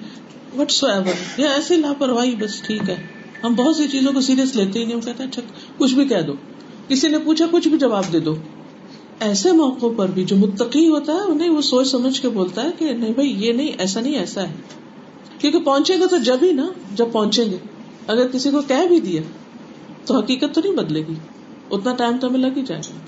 [0.58, 3.06] وٹ سو ایور یا ایسی لاپرواہی بس ٹھیک ہے۔
[3.44, 5.42] ہم بہت سی چیزوں کو سیریس لیتے ہی نہیں، ہم کہتے ہیں اچھا
[5.78, 6.32] کچھ بھی کہہ دو۔
[6.88, 8.34] کسی نے پوچھا، کچھ بھی جواب دے دو۔
[9.20, 12.68] ایسے موقع پر بھی جو متقی ہوتا ہے، انہیں وہ سوچ سمجھ کے بولتا ہے
[12.78, 14.83] کہ نہیں بھائی، یہ نہیں، ایسا نہیں، ایسا ہے۔
[15.44, 17.56] کیونکہ پہنچے گا تو جب ہی نا، جب پہنچیں گے۔
[18.06, 19.22] اگر کسی کو کہہ بھی دیا،
[20.04, 21.14] تو حقیقت تو نہیں بدلے گی۔
[21.70, 22.98] اتنا ٹائم تو ہمیں لگ ہی جائے گا۔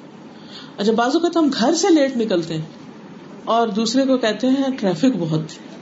[0.76, 2.62] اچھا بازو کا تو ہم گھر سے لیٹ نکلتے ہیں
[3.44, 5.76] اور دوسرے کو کہتے ہیں، ٹریفک بہت تھی۔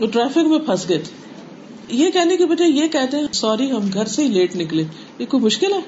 [0.00, 1.26] وہ ٹریفک میں پھنس گئے تھے۔
[1.88, 4.84] یہ کہنے کے بجائے یہ کہتے ہیں، سوری، ہم گھر سے ہی لیٹ نکلے۔
[5.18, 5.80] یہ کوئی مشکل ہے؟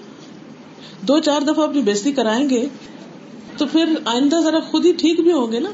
[1.02, 2.68] دو چار دفعہ اپنی بےزتی کرائیں گے
[3.56, 5.70] تو پھر آئندہ ذرا خود ہی ٹھیک بھی ہوں گے نا؟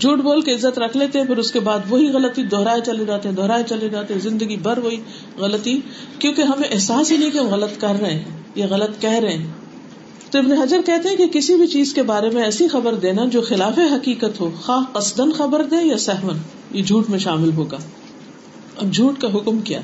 [0.00, 3.04] جھوٹ بول کے عزت رکھ لیتے ہیں، پھر اس کے بعد وہی غلطی دہرائے چلے
[3.04, 4.96] جاتے ہیں، دہرائے چلے جاتے ہیں، زندگی بھر وہی
[5.38, 5.80] غلطی،
[6.18, 9.36] کیونکہ ہمیں احساس ہی نہیں کہ ہم غلط کر رہے ہیں، یا غلط کہہ رہے
[9.36, 9.46] ہیں۔
[10.30, 13.24] تو ابن حجر کہتے ہیں کہ کسی بھی چیز کے بارے میں ایسی خبر دینا
[13.24, 16.36] جو خلاف حقیقت ہو، خواہ قصدن خبر دے یا سہمن
[16.70, 17.78] یہ جھوٹ میں شامل ہوگا۔
[18.76, 19.80] اب جھوٹ کا حکم کیا؟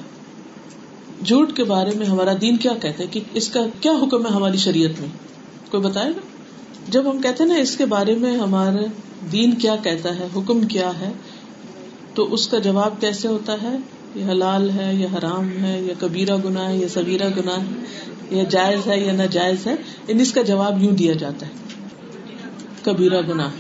[1.25, 4.31] جھوٹ کے بارے میں ہمارا دین کیا کہتے ہیں کہ اس کا کیا حکم ہے
[4.31, 5.09] ہماری شریعت میں؟
[5.71, 6.36] کوئی بتائے گا؟
[6.89, 8.85] جب ہم کہتے ہیں نا اس کے بارے میں ہمارا
[9.33, 11.13] دین کیا کہتا ہے، حکم کیا ہے،
[12.15, 13.77] تو اس کا جواب کیسے ہوتا ہے؟
[14.15, 17.85] یہ حلال ہے یا حرام ہے یا کبیرہ گنا ہے یا سبیرہ گنا ہے
[18.31, 19.75] یا جائز ہے یا ناجائز ہے؟
[20.09, 21.53] ان اس کا جواب یوں دیا جاتا ہے۔
[22.83, 23.51] کبیرہ گنا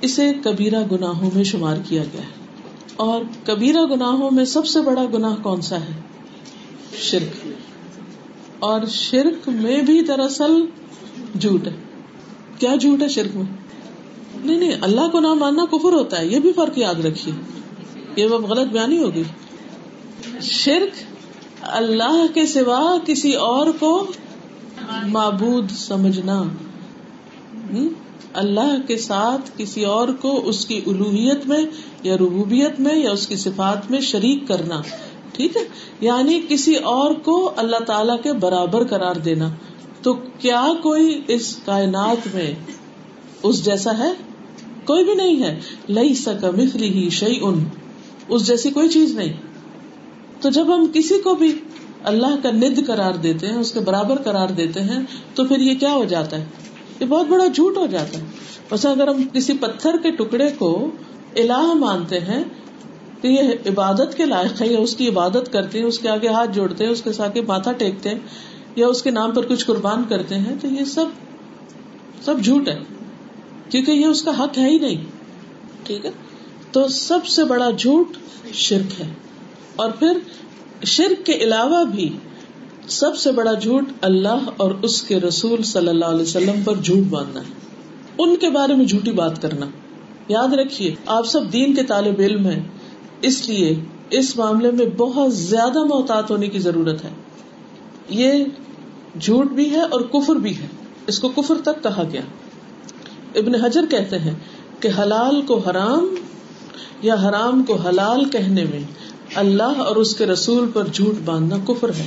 [0.00, 2.46] اسے کبیرہ گناہوں میں شمار کیا گیا ہے۔
[2.96, 6.00] اور کبیرہ گناہوں میں سب سے بڑا گناہ کون سا ہے؟
[6.98, 7.48] شرک۔
[8.58, 10.66] اور شرک میں بھی دراصل
[11.40, 11.87] جھوٹ ہے۔
[12.58, 13.44] کیا جھوٹ ہے شرک میں؟
[14.44, 17.34] نہیں نہیں، اللہ کو نہ ماننا کفر ہوتا ہے، یہ بھی فرق یاد رکھیے۔
[18.16, 19.22] یہ غلط بیانی ہوگی۔
[20.42, 21.02] شرک
[21.62, 24.06] اللہ کے سوا کسی اور کو
[25.06, 26.42] معبود سمجھنا۔
[28.32, 31.64] اللہ کے ساتھ کسی اور کو اس کی الوحیت میں
[32.02, 34.82] یا ربوبیت میں یا اس کی صفات میں شریک کرنا۔
[35.32, 35.62] ٹھیک ہے؟
[36.00, 39.48] یعنی کسی اور کو اللہ تعالی کے برابر قرار دینا۔
[40.02, 42.54] تو کیا کوئی اس کائنات میں
[43.42, 44.12] اس جیسا ہے؟
[44.84, 47.64] کوئی بھی نہیں ہے۔ لئی سکا مثلی ہی شعی ان
[48.28, 49.32] اس جیسی کوئی چیز نہیں۔
[50.40, 51.52] تو جب ہم کسی کو بھی
[52.02, 54.98] اللہ کا ند قرار دیتے ہیں، اس کے برابر قرار دیتے ہیں،
[55.34, 56.44] تو پھر یہ کیا ہو جاتا ہے؟
[57.00, 58.24] یہ بہت بڑا جھوٹ ہو جاتا ہے۔
[58.70, 60.90] بس اگر ہم کسی پتھر کے ٹکڑے کو
[61.36, 62.44] الہ مانتے ہیں،
[63.20, 66.28] تو یہ عبادت کے لائق ہے، یا اس کی عبادت کرتے ہیں، اس کے آگے
[66.28, 68.18] ہاتھ جوڑتے ہیں، اس کے ساتھ ماتھا ٹیکتے ہیں۔
[68.78, 71.04] یا اس کے نام پر کچھ قربان کرتے ہیں، تو یہ سب
[72.22, 72.78] سب جھوٹ ہے۔
[73.70, 75.04] کیونکہ یہ اس کا حق ہے ہی نہیں۔
[75.82, 76.10] ٹھیک ہے؟
[76.72, 78.06] تو سب سے بڑا جھوٹ
[78.52, 79.06] شرک ہے۔
[79.76, 80.18] اور پھر
[80.84, 82.16] شرک کے علاوہ بھی
[82.88, 87.04] سب سے بڑا جھوٹ اللہ اور اس کے رسول صلی اللہ علیہ وسلم پر جھوٹ
[87.10, 87.52] باندھنا ہے۔
[88.18, 89.66] ان کے بارے میں جھوٹی بات کرنا۔
[90.28, 92.62] یاد رکھیے، آپ سب دین کے طالب علم ہیں۔
[93.22, 93.76] اس لیے
[94.10, 97.10] اس معاملے میں بہت زیادہ محتاط ہونے کی ضرورت ہے۔
[98.08, 98.44] یہ
[99.20, 100.66] جھوٹ بھی ہے اور کفر بھی ہے۔
[101.06, 102.20] اس کو کفر تک کہا گیا۔
[103.34, 104.34] ابن حجر کہتے ہیں
[104.80, 106.14] کہ حلال کو حرام
[107.02, 108.80] یا حرام کو حلال کہنے میں
[109.34, 112.06] اللہ اور اس کے رسول پر جھوٹ باندھنا کفر ہے۔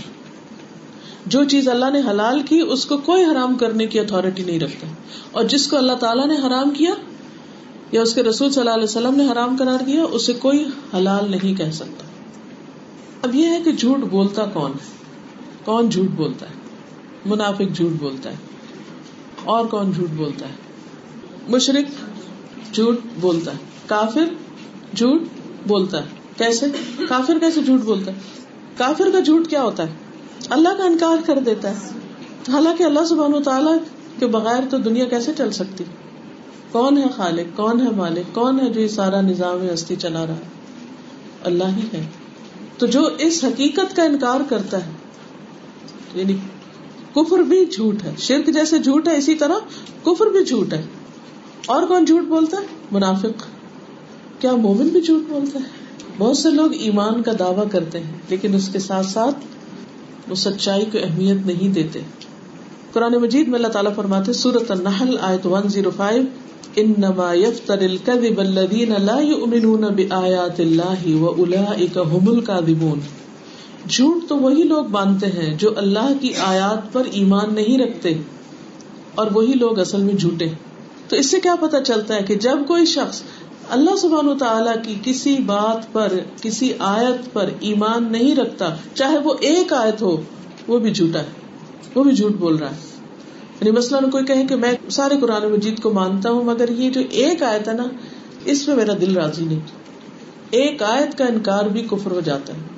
[1.25, 4.87] جو چیز اللہ نے حلال کی، اس کو کوئی حرام کرنے کی اتارٹی نہیں رکھتا۔
[5.31, 6.91] اور جس کو اللہ تعالیٰ نے حرام کیا
[7.91, 11.31] یا اس کے رسول صلی اللہ علیہ وسلم نے حرام کرار دیا، اسے کوئی حلال
[11.31, 12.03] نہیں کہہ سکتا۔
[13.21, 15.03] اب یہ ہے کہ جھوٹ بولتا کون ہے؟
[15.65, 16.60] کون جھوٹ بولتا ہے؟
[17.25, 18.35] منافق جھوٹ بولتا ہے۔
[19.43, 20.53] اور کون جھوٹ بولتا ہے؟
[21.47, 22.05] مشرق
[22.73, 24.23] جھوٹ بولتا ہے۔ کافر
[24.95, 25.21] جھوٹ
[25.67, 26.07] بولتا ہے۔
[26.37, 26.65] کیسے؟
[27.09, 28.17] کافر کیسے جھوٹ بولتا ہے؟
[28.77, 29.93] کافر کا جھوٹ کیا ہوتا ہے؟
[30.49, 31.75] اللہ کا انکار کر دیتا ہے۔
[32.51, 33.77] حالانکہ اللہ سبحانہ و تعالیٰ
[34.19, 35.83] کے بغیر تو دنیا کیسے چل سکتی؟
[36.71, 40.33] کون ہے خالق؟ کون ہے مالک؟ کون ہے جو یہ سارا نظام ہستی چلا رہا
[40.33, 40.61] ہے؟
[41.43, 42.07] اللہ ہی ہے۔
[42.77, 44.91] تو جو اس حقیقت کا انکار کرتا ہے
[46.13, 46.35] یعنی
[47.15, 49.53] کفر بھی جھوٹ ہے۔ شرک جیسے جھوٹ ہے، اسی طرح
[50.03, 50.81] کفر بھی جھوٹ ہے۔
[51.65, 53.43] اور کون جھوٹ بولتا ہے؟ منافق۔
[54.41, 55.81] کیا مومن بھی جھوٹ بولتا ہے؟
[56.17, 59.35] بہت سے لوگ ایمان کا دعوی کرتے ہیں، لیکن اس کے ساتھ ساتھ
[60.29, 61.99] وہ سچائی کو اہمیت نہیں دیتے۔
[62.93, 66.23] قرآن مجید میں اللہ تعالیٰ فرماتے سورت النحل، آیت 105
[66.75, 72.99] انما يفتر الكذب الذين لا يؤمنون بآيات الله واولئك هم الكاذبون
[73.91, 78.13] جھوٹ تو وہی لوگ باندھتے ہیں جو اللہ کی آیات پر ایمان نہیں رکھتے،
[79.15, 80.47] اور وہی لوگ اصل میں جھوٹے
[81.07, 83.21] تو اس سے کیا پتا چلتا ہے کہ جب کوئی شخص
[83.69, 89.17] اللہ سبحان و تعالیٰ کی کسی بات پر، کسی آیت پر ایمان نہیں رکھتا، چاہے
[89.17, 90.21] وہ ایک آیت ہو،
[90.67, 91.29] وہ بھی جھوٹا ہے،
[91.95, 92.89] وہ بھی جھوٹ بول رہا ہے۔
[93.61, 97.01] یعنی مثلاً کوئی کہے کہ میں سارے قرآن مجید کو مانتا ہوں، مگر یہ جو
[97.11, 97.85] ایک آیت ہے نا،
[98.45, 99.59] اس میں میرا دل راضی نہیں۔
[100.51, 102.70] ایک آیت کا انکار بھی کفر ہو جاتا ہے۔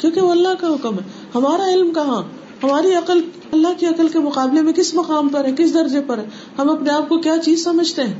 [0.00, 1.02] کیونکہ وہ اللہ کا حکم ہے۔
[1.34, 2.22] ہمارا علم کہاں؟
[2.62, 3.20] ہماری عقل
[3.52, 6.24] اللہ کی عقل کے مقابلے میں کس مقام پر ہے؟ کس درجے پر ہے؟
[6.58, 8.14] ہم اپنے آپ کو کیا چیز سمجھتے ہیں؟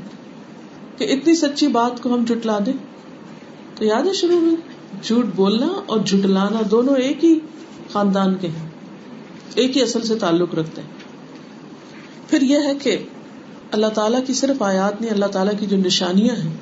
[0.99, 2.73] کہ اتنی سچی بات کو ہم جٹلا دیں۔
[3.77, 4.55] تو یاد ہے شروع میں؟
[5.03, 7.39] جھوٹ بولنا اور جٹلانا دونوں ایک ہی
[7.93, 8.69] خاندان کے ہیں۔
[9.55, 10.89] ایک ہی اصل سے تعلق رکھتے ہیں۔
[12.31, 12.99] پھر یہ ہے کہ
[13.73, 16.57] اللہ تعالیٰ کی صرف آیات نہیں، اللہ تعالیٰ کی جو نشانیاں ہیں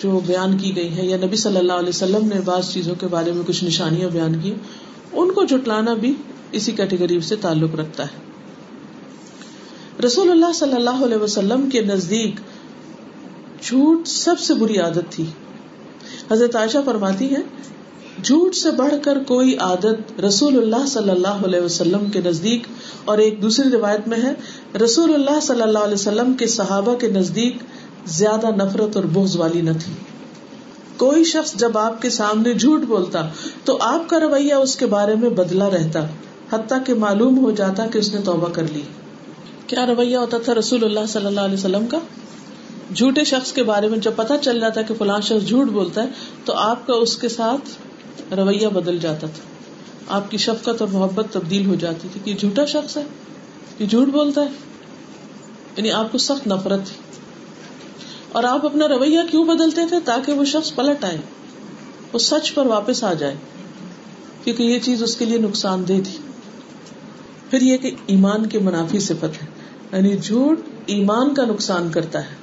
[0.00, 3.06] جو بیان کی گئی ہیں یا نبی صلی اللہ علیہ وسلم نے بعض چیزوں کے
[3.06, 4.52] بارے میں کچھ نشانیاں بیان کی،
[5.12, 6.12] ان کو جٹلانا بھی
[6.52, 8.26] اسی کیٹیگری سے تعلق رکھتا ہے۔
[10.04, 12.40] رسول اللہ صلی اللہ علیہ وسلم کے نزدیک
[13.62, 15.24] جھوٹ سب سے بری عادت تھی۔
[16.30, 17.42] حضرت عائشہ فرماتی ہے
[18.22, 22.62] جھوٹ سے بڑھ کر کوئی عادت رسول اللہ صلی اللہ علیہ وسلم کے نزدیک،
[23.04, 24.32] اور ایک دوسری روایت میں ہے،
[24.84, 27.62] رسول اللہ صلی اللہ علیہ وسلم کے صحابہ کے نزدیک
[28.06, 29.92] زیادہ نفرت اور بوز والی نہ تھی۔
[30.96, 33.28] کوئی شخص جب آپ کے سامنے جھوٹ بولتا
[33.64, 36.06] تو آپ کا رویہ اس کے بارے میں بدلا رہتا،
[36.50, 38.80] حتیٰ کہ معلوم ہو جاتا کہ اس نے توبہ کر لی۔
[39.66, 41.98] کیا رویہ ہوتا تھا رسول اللہ صلی اللہ علیہ وسلم کا؟
[42.94, 46.08] جھوٹے شخص کے بارے میں جب پتا چل جاتا کہ فلاں شخص جھوٹ بولتا ہے
[46.44, 47.70] تو آپ کا اس کے ساتھ
[48.34, 49.42] رویہ بدل جاتا تھا۔
[50.08, 53.02] آپ کی شفقت اور محبت تبدیل ہو جاتی تھی کہ جھوٹا شخص ہے،
[53.78, 54.48] یہ جھوٹ بولتا ہے۔
[55.76, 57.07] یعنی آپ کو سخت نفرت تھی۔
[58.32, 61.18] اور آپ اپنا رویہ کیوں بدلتے تھے تاکہ وہ شخص پلٹ آئے؟
[62.12, 63.34] وہ سچ پر واپس آ جائے،
[64.44, 66.18] کیونکہ یہ چیز اس کے لیے نقصان دہ تھی۔
[67.50, 69.46] پھر یہ کہ ایمان کے منافی صفت ہے
[69.92, 72.34] یعنی جھوٹ ایمان کا نقصان کرتا ہے۔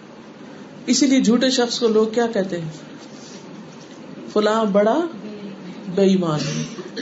[0.86, 2.70] اسی لیے جھوٹے شخص کو لوگ کیا کہتے ہیں؟
[4.34, 5.00] فلاں بڑا
[5.96, 6.40] بے ایمان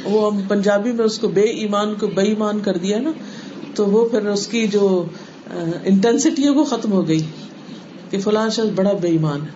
[0.03, 3.11] وہ ہم پنجابی میں اس کو بے ایمان کو بے ایمان کر دیا نا،
[3.75, 5.05] تو وہ پھر اس کی جو
[5.83, 7.23] انٹینسٹی ہے وہ ختم ہو گئی۔
[8.13, 9.47] کہ فلاں شخص بڑا بے ایمان ہے۔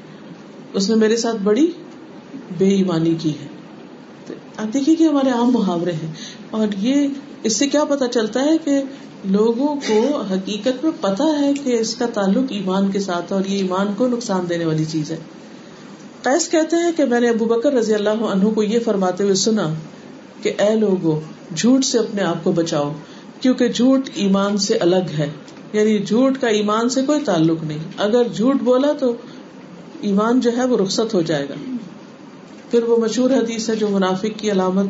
[0.74, 1.72] اس نے میرے ساتھ بڑی
[2.58, 3.48] بے ایمانی کی ہے۔
[4.58, 6.12] آپ دیکھیے کہ ہمارے عام محاورے ہیں۔
[6.52, 7.08] اور یہ
[7.44, 8.82] اس سے کیا پتا چلتا ہے کہ
[9.26, 13.58] لوگوں کو حقیقت میں پتا ہے کہ اس کا تعلق ایمان کے ساتھ اور یہ
[13.58, 15.18] ایمان کو نقصان دینے والی چیز ہے۔
[16.24, 19.36] قیس کہتے ہیں کہ میں نے ابو بکر رضی اللہ عنہ کو یہ فرماتے ہوئے
[19.36, 19.74] سنا
[20.42, 21.20] کہ اے لوگو،
[21.56, 22.94] جھوٹ سے اپنے آپ کو بچاؤ،
[23.42, 25.30] کیونکہ جھوٹ ایمان سے الگ ہے۔
[25.74, 29.14] یعنی جھوٹ کا ایمان سے کوئی تعلق نہیں۔ اگر جھوٹ بولا تو
[30.02, 31.54] ایمان جو ہے وہ رخصت ہو جائے گا۔
[32.72, 34.88] پھر وہ مشہور حدیث ہے جو منافق کی علامت،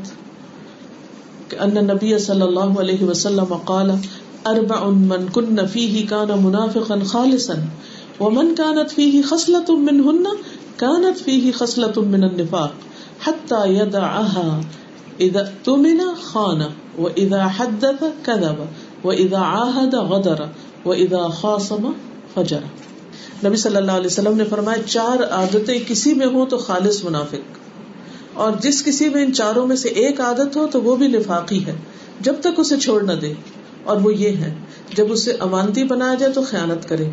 [1.49, 3.91] کہ ان نبی صلی اللہ علیہ وسلم قال،
[4.45, 7.53] اربع من كن فيه كان منافقا خالصا،
[8.19, 10.27] ومن كانت فيه خصلة منهن
[10.77, 12.71] كانت فيه خصلة من النفاق
[13.27, 14.59] حتى يدعها
[15.19, 16.61] اذا اؤتمن خان
[16.97, 18.63] واذا حدث كذب
[19.05, 20.43] واذا عاهد غدر۔
[20.85, 21.91] واذا خاصم
[22.33, 22.59] فجر۔
[23.45, 27.57] نبی صلی اللہ علیہ وسلم نے فرمایا، چار عادتیں کسی میں ہوں تو خالص منافق۔
[28.33, 31.65] اور جس کسی میں ان چاروں میں سے ایک عادت ہو تو وہ بھی لفاقی
[31.65, 31.75] ہے۔
[32.19, 33.33] جب تک اسے چھوڑ نہ دے۔
[33.83, 34.55] اور وہ یہ ہے،
[34.93, 37.09] جب اسے امانتی بنایا جائے تو خیالت کرے۔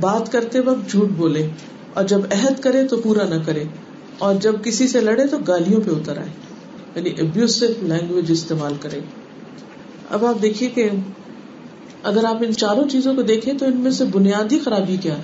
[0.00, 1.48] بات کرتے وقت جھوٹ بولے۔
[1.94, 3.64] اور جب عہد کرے تو پورا نہ کرے۔
[4.18, 6.28] اور جب کسی سے لڑے تو گالیوں پہ اتر آئے۔
[6.94, 9.00] یعنی ابیوسو لینگویج استعمال کرے۔
[10.10, 10.90] اب آپ دیکھیے کہ
[12.02, 15.22] اگر آپ ان چاروں چیزوں کو دیکھیں تو ان میں سے بنیادی خرابی کیا ہے؟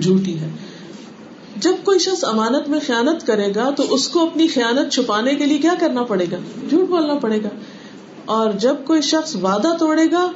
[0.00, 0.48] جھوٹی ہے۔
[1.56, 5.46] جب کوئی شخص امانت میں خیالت کرے گا تو اس کو اپنی خیالت چھپانے کے
[5.46, 6.36] لیے کیا کرنا پڑے گا؟
[6.68, 7.48] جھوٹ بولنا پڑے گا۔
[8.24, 10.32] اور جب کوئی شخص وعدہ توڑے گا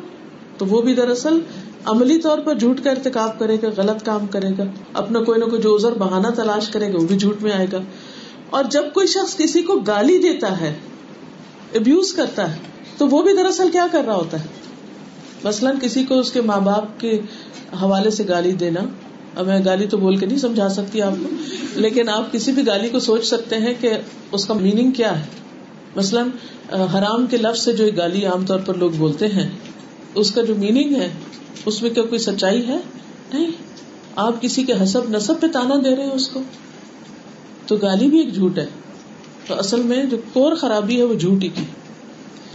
[0.59, 1.39] تو وہ بھی دراصل
[1.85, 5.45] عملی طور پر جھوٹ کا ارتقاب کرے گا، غلط کام کرے گا۔ اپنا کوئی نہ
[5.45, 7.79] کوئی جو ازر بہانا تلاش کرے گا، وہ بھی جھوٹ میں آئے گا۔
[8.51, 10.75] اور جب کوئی شخص کسی کو گالی دیتا ہے
[11.75, 12.59] ابیوز کرتا ہے،
[12.99, 14.47] تو وہ بھی دراصل کیا کر رہا ہوتا ہے؟
[15.45, 17.21] مثلاً کسی کو اس کے ماں باپ کے
[17.83, 18.81] حوالے سے گالی دینا،
[19.37, 21.29] اب میں گالی تو بول کے نہیں سمجھا سکتی آپ کو،
[21.81, 23.91] لیکن آپ کسی بھی گالی کو سوچ سکتے ہیں کہ
[24.33, 25.25] اس کا میننگ کیا ہے۔
[25.97, 26.29] مثلاً
[26.73, 29.51] حرام کے لفظ سے جو گالی عام طور پر لوگ بولتے ہیں،
[30.15, 31.09] اس کا جو میننگ ہے،
[31.67, 32.77] اس میں کیا کوئی سچائی ہے؟
[33.33, 33.51] نہیں۔
[34.17, 36.43] آپ کسی کے حسب نصب پہ تانا دے رہے ہیں اس کو۔
[37.67, 38.67] تو گالی بھی ایک جھوٹ ہے۔
[39.47, 41.65] تو اصل میں جو کور خرابی ہے وہ جھوٹی کی۔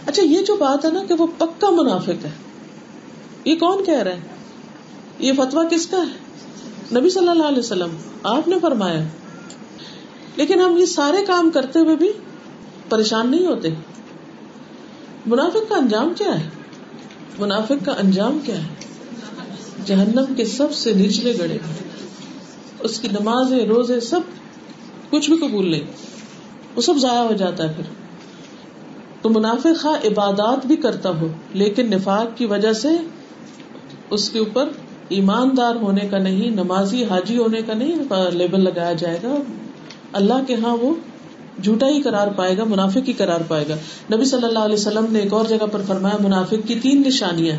[0.06, 2.49] اچھا یہ جو بات ہے نا کہ وہ پکا منافق ہے۔
[3.44, 4.20] یہ کون کہہ رہا ہے؟
[5.18, 6.30] یہ فتوا کس کا ہے؟
[7.00, 9.00] نبی صلی اللہ علیہ وسلم، آپ نے فرمایا۔
[10.36, 12.12] لیکن ہم یہ سارے کام کرتے ہوئے بھی
[12.88, 13.68] پریشان نہیں ہوتے۔
[15.26, 16.48] منافق کا انجام کیا ہے؟
[17.38, 18.68] منافق کا انجام کیا ہے؟
[19.86, 21.58] جہنم کے سب سے نچلے گڑے
[22.80, 24.20] اس کی نماز روزے سب
[25.10, 25.84] کچھ بھی قبول نہیں۔
[26.76, 27.84] وہ سب ضائع ہو جاتا ہے پھر۔
[29.22, 32.88] تو منافق خواہ عبادات بھی کرتا ہو، لیکن نفاق کی وجہ سے
[34.10, 34.68] اس کے اوپر
[35.08, 37.96] ایماندار ہونے کا نہیں، نمازی حاجی ہونے کا نہیں
[38.32, 39.34] لیبل لگایا جائے گا۔
[40.12, 40.94] اللہ کے ہاں وہ
[41.62, 43.74] جھوٹا ہی قرار پائے گا، منافق ہی قرار پائے گا۔
[44.14, 47.56] نبی صلی اللہ علیہ وسلم نے ایک اور جگہ پر فرمایا، منافق کی تین نشانیاں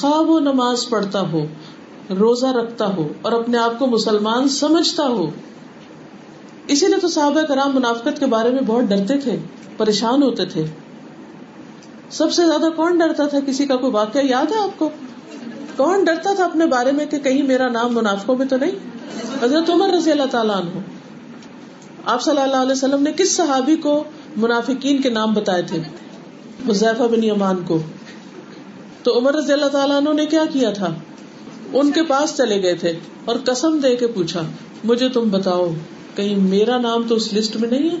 [0.00, 1.46] خواب و نماز پڑھتا ہو،
[2.18, 5.30] روزہ رکھتا ہو اور اپنے آپ کو مسلمان سمجھتا ہو۔
[6.66, 9.36] اسی لیے تو صحابہ کرام منافقت کے بارے میں بہت ڈرتے تھے،
[9.76, 10.64] پریشان ہوتے تھے۔
[12.10, 14.90] سب سے زیادہ کون ڈرتا تھا؟ کسی کا کوئی واقعہ یاد ہے آپ کو؟
[15.78, 18.70] کون ڈرتا تھا اپنے بارے میں کہ کہیں میرا نام منافقوں میں تو نہیں؟
[19.42, 20.80] حضرت عمر رضی اللہ تعالیٰ عنہ۔
[22.04, 24.04] آپ صلی اللہ علیہ وسلم نے کس صحابی کو
[24.36, 25.78] منافقین کے نام بتائے تھے؟
[26.70, 27.78] حذیفہ بن یمان کو۔
[29.02, 30.94] تو عمر رضی اللہ تعالیٰ عنہ نے کیا کیا تھا؟
[31.72, 32.92] ان کے پاس چلے گئے تھے
[33.24, 34.42] اور قسم دے کے پوچھا،
[34.84, 35.70] مجھے تم بتاؤ،
[36.14, 37.96] کہیں میرا نام تو اس لسٹ میں نہیں ہے؟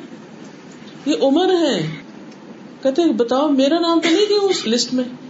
[1.06, 1.90] یہ عمر ہے
[2.82, 5.27] کہتے بتاؤ، میرا نام تو نہیں کیا اس لسٹ میں؟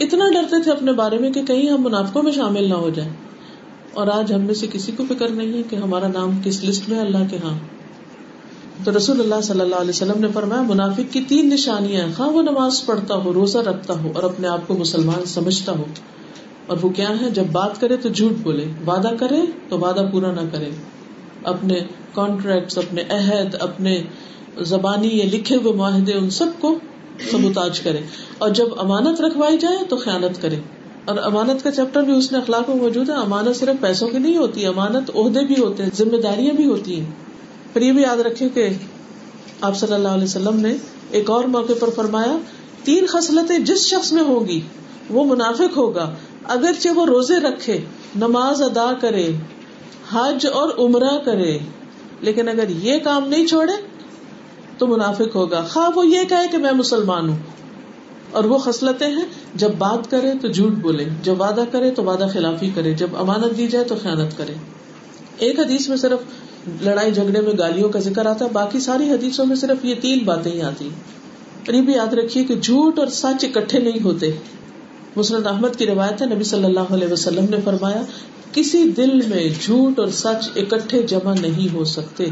[0.00, 3.12] اتنا ڈرتے تھے اپنے بارے میں کہ کہیں ہم منافقوں میں شامل نہ ہو جائیں۔
[3.94, 6.88] اور آج ہم میں سے کسی کو فکر نہیں ہے کہ ہمارا نام کس لسٹ
[6.88, 7.58] میں اللہ کے ہاں۔
[8.84, 12.42] تو رسول اللہ صلی اللہ علیہ وسلم نے فرمایا، منافق کی تین نشانیاں خواہ وہ
[12.42, 15.84] نماز پڑھتا ہو، روزہ رکھتا ہو اور اپنے آپ کو مسلمان سمجھتا ہو۔
[16.66, 20.32] اور وہ کیا ہے؟ جب بات کرے تو جھوٹ بولے۔ وعدہ کرے تو وعدہ پورا
[20.32, 20.70] نہ کرے۔
[21.44, 21.80] اپنے
[22.14, 24.02] کانٹریکٹ اپنے عہد، اپنے
[24.60, 26.78] زبانی یا لکھے ہوئے معاہدے، ان سب کو
[27.30, 27.98] سبوتاج کرے
[28.38, 30.56] اور جب امانت رکھوائی جائے تو خیالت کرے
[31.04, 34.18] اور امانت کا چیپٹر بھی اس نے اخلاق میں موجود ہے۔ امانت صرف پیسوں کی
[34.18, 37.10] نہیں ہوتی، امانت عہدے بھی ہوتے ہیں، ذمہ داریاں بھی ہوتی ہیں۔
[37.72, 38.68] پھر یہ بھی یاد رکھے کہ
[39.60, 40.74] آپ صلی اللہ علیہ وسلم نے
[41.10, 42.38] ایک اور موقع پر فرمایا،
[42.84, 44.60] تین خصلتیں جس شخص میں ہوگی
[45.10, 47.78] وہ منافق ہوگا۔ اگرچہ وہ روزے رکھے،
[48.16, 49.28] نماز ادا کرے،
[50.12, 51.58] حج اور عمرہ کرے،
[52.20, 53.72] لیکن اگر یہ کام نہیں چھوڑے
[54.80, 57.36] تو منافق ہوگا۔ خواہ وہ یہ کہے کہ میں مسلمان ہوں۔
[58.30, 62.26] اور وہ خصلتیں ہیں۔ جب بات کرے تو جھوٹ بولے۔ جب وعدہ کرے تو وعدہ
[62.32, 64.52] خلافی کرے۔ جب امانت دی جائے تو خیانت کرے۔
[65.38, 66.18] ایک حدیث میں صرف
[66.82, 70.24] لڑائی جھگڑے میں گالیوں کا ذکر آتا ہے۔ باقی ساری حدیثوں میں صرف یہ تین
[70.24, 70.88] باتیں ہی آتی
[71.68, 74.32] یہ بھی یاد رکھیے کہ جھوٹ اور سچ اکٹھے نہیں ہوتے۔
[75.16, 78.02] مسلم احمد کی روایت ہے، نبی صلی اللہ علیہ وسلم نے فرمایا
[78.52, 82.24] کسی دل میں جھوٹ اور سچ اکٹھے جمع نہیں ہو سکتے۔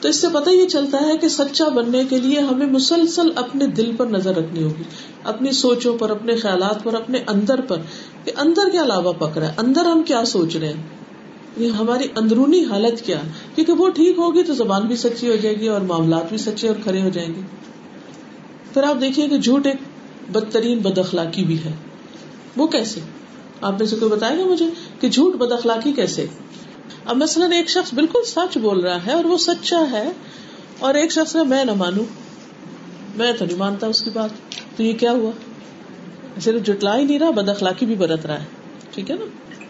[0.00, 3.66] تو اس سے پتہ یہ چلتا ہے کہ سچا بننے کے لیے ہمیں مسلسل اپنے
[3.66, 4.82] دل پر نظر رکھنی ہوگی،
[5.24, 7.76] اپنی سوچوں پر، اپنے خیالات پر، اپنے اندر پر۔
[8.24, 10.82] کہ اندر کیا لابا پکڑا ہے؟ اندر ہم کیا سوچ رہے ہیں؟
[11.56, 13.20] یہ ہماری اندرونی حالت کیا
[13.54, 16.68] کیونکہ وہ ٹھیک ہوگی تو زبان بھی سچی ہو جائے گی اور معاملات بھی سچے
[16.68, 17.40] اور کھڑے ہو جائیں گے۔
[18.74, 19.76] پھر آپ دیکھیے کہ جھوٹ ایک
[20.32, 21.72] بدترین بد اخلاقی بھی ہے۔
[22.56, 23.00] وہ کیسے؟
[23.60, 24.66] آپ میں سے کوئی بتائے گا مجھے
[25.00, 26.26] کہ جھوٹ بد اخلاقی کیسے؟
[27.06, 30.12] اب مثلاً ایک شخص بالکل سچ بول رہا ہے اور وہ سچا ہے
[30.78, 32.04] اور ایک شخص ہے میں نہ مانوں،
[33.16, 34.30] میں تو نہیں مانتا اس کی بات۔
[34.76, 35.30] تو یہ کیا ہوا؟
[36.40, 38.44] صرف جٹلا ہی نہیں رہا، بد اخلاقی بھی برت رہا ہے۔
[38.90, 39.24] ٹھیک ہے نا؟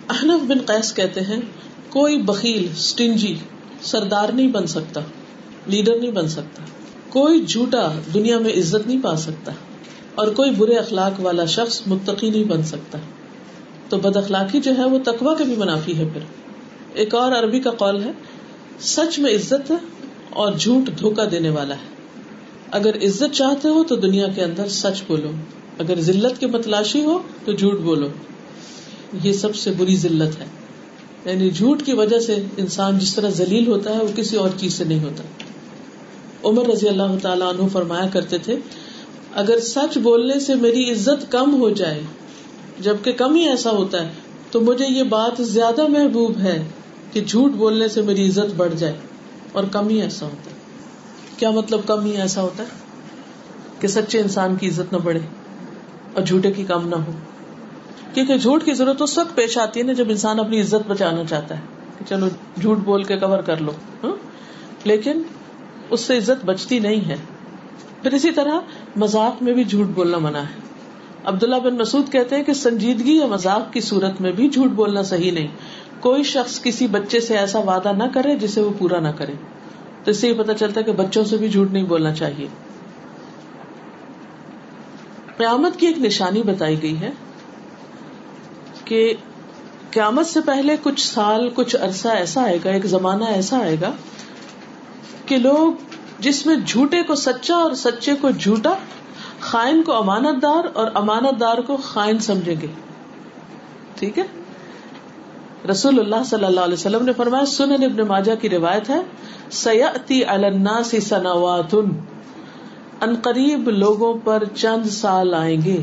[0.08, 1.40] احنف بن قیس کہتے ہیں،
[1.88, 3.36] کوئی بکیل اسٹنجی
[3.82, 5.00] سردار نہیں بن سکتا،
[5.66, 6.62] لیڈر نہیں بن سکتا۔
[7.08, 9.52] کوئی جھوٹا دنیا میں عزت نہیں پا سکتا
[10.14, 12.98] اور کوئی برے اخلاق والا شخص متقی نہیں بن سکتا۔
[13.94, 16.20] تو بد اخلاقی جو ہے وہ تقوا کے بھی منافی ہے پھر۔
[16.94, 18.12] ایک اور عربی کا قول ہے،
[18.80, 19.76] سچ میں عزت ہے
[20.30, 21.94] اور جھوٹ دھوکا دینے والا ہے۔
[22.70, 25.30] اگر عزت چاہتے ہو تو دنیا کے اندر سچ بولو،
[25.78, 28.08] اگر ذلت کی متلاشی ہو تو جھوٹ بولو۔
[29.22, 30.44] یہ سب سے بری ذلت ہے۔
[31.24, 34.74] یعنی جھوٹ کی وجہ سے انسان جس طرح ذلیل ہوتا ہے وہ کسی اور چیز
[34.74, 35.22] سے نہیں ہوتا۔
[36.48, 38.56] عمر رضی اللہ تعالیٰ عنہ فرمایا کرتے تھے،
[39.34, 42.02] اگر سچ بولنے سے میری عزت کم ہو جائے
[42.78, 44.12] جبکہ کم ہی ایسا ہوتا ہے،
[44.50, 46.64] تو مجھے یہ بات زیادہ محبوب ہے
[47.12, 48.94] کہ جھوٹ بولنے سے میری عزت بڑھ جائے
[49.52, 50.56] اور کم ہی ایسا ہوتا ہے۔
[51.36, 52.68] کیا مطلب کم ہی ایسا ہوتا ہے؟
[53.80, 55.20] کہ سچے انسان کی عزت نہ بڑھے
[56.14, 57.12] اور جھوٹے کی کم نہ ہو۔
[58.14, 61.24] کیونکہ جھوٹ کی ضرورت اس وقت پیش آتی ہے نا جب انسان اپنی عزت بچانا
[61.24, 61.60] چاہتا ہے
[61.98, 62.28] کہ چلو
[62.60, 63.72] جھوٹ بول کے کور کر لو
[64.04, 64.16] ہاں؟
[64.84, 65.22] لیکن
[65.90, 67.16] اس سے عزت بچتی نہیں ہے۔
[68.02, 68.58] پھر اسی طرح
[68.96, 70.73] مذاق میں بھی جھوٹ بولنا منع ہے۔
[71.24, 75.02] عبداللہ بن مسعود کہتے ہیں کہ سنجیدگی یا مذاق کی صورت میں بھی جھوٹ بولنا
[75.02, 75.46] صحیح نہیں۔
[76.00, 79.32] کوئی شخص کسی بچے سے ایسا وعدہ نہ کرے جسے وہ پورا نہ کرے۔
[80.04, 82.46] تو اس سے یہ پتا چلتا ہے کہ بچوں سے بھی جھوٹ نہیں بولنا چاہیے۔
[85.36, 87.10] قیامت کی ایک نشانی بتائی گئی ہے
[88.84, 89.14] کہ
[89.90, 93.92] قیامت سے پہلے کچھ سال، کچھ عرصہ ایسا آئے گا، ایک زمانہ ایسا آئے گا
[95.26, 95.72] کہ لوگ
[96.18, 98.74] جس میں جھوٹے کو سچا اور سچے کو جھوٹا
[99.44, 102.66] خائن کو امانت دار اور امانت دار کو خائن سمجھیں گے۔
[103.94, 104.24] ٹھیک ہے؟
[105.70, 109.02] رسول اللہ صلی اللہ علیہ وسلم نے فرمایا، سنن ابن ماجہ کی روایت ہے
[109.50, 111.74] سیاتی الناس سنوات
[113.00, 115.76] ان قریب لوگوں پر چند سال آئیں گے۔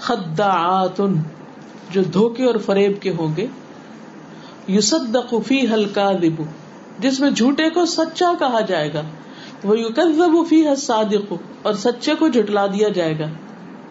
[0.00, 1.02] خدعات
[1.90, 3.46] جو دھوکے اور فریب کے ہوں گے۔
[4.66, 6.44] یوسدق فی ہلکا دبو
[6.98, 9.02] جس میں جھوٹے کو سچا کہا جائے گا۔
[9.64, 11.32] وہ یوکب فی صادق
[11.62, 13.26] اور سچے کو جھٹلا دیا جائے گا۔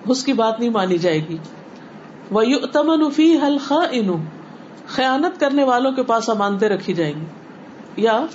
[0.07, 1.37] اس کی بات نہیں مانی جائے گی۔
[2.31, 3.79] وہ یو تمن فی ہلخا
[4.87, 7.25] خیانت کرنے والوں کے پاس امانتے رکھی جائیں گی۔
[7.97, 8.25] یا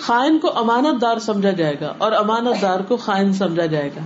[0.00, 4.00] خائن کو امانت دار سمجھا جائے گا، اور امانت دار کو خائن سمجھا جائے گا۔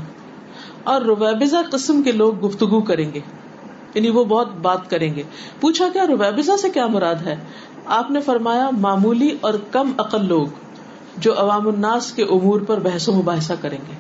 [0.85, 3.21] اور رویبزا قسم کے لوگ گفتگو کریں گے۔
[3.95, 5.23] یعنی وہ بہت بات کریں گے۔
[5.61, 7.37] پوچھا کیا رویبزا سے کیا مراد ہے؟
[7.87, 10.47] آپ نے فرمایا، معمولی اور کم عقل لوگ۔
[11.17, 13.95] جو عوام الناس کے امور پر بحث و مباحثہ کریں گے۔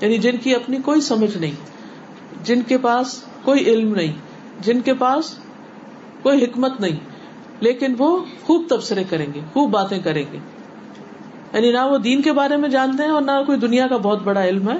[0.00, 1.52] یعنی جن کی اپنی کوئی سمجھ نہیں،
[2.44, 4.12] جن کے پاس کوئی علم نہیں،
[4.60, 5.38] جن کے پاس
[6.22, 6.96] کوئی حکمت نہیں،
[7.60, 10.38] لیکن وہ خوب تبصرے کریں گے، خوب باتیں کریں گے۔
[11.52, 14.22] یعنی نہ وہ دین کے بارے میں جانتے ہیں اور نہ کوئی دنیا کا بہت
[14.22, 14.76] بڑا علم ہے،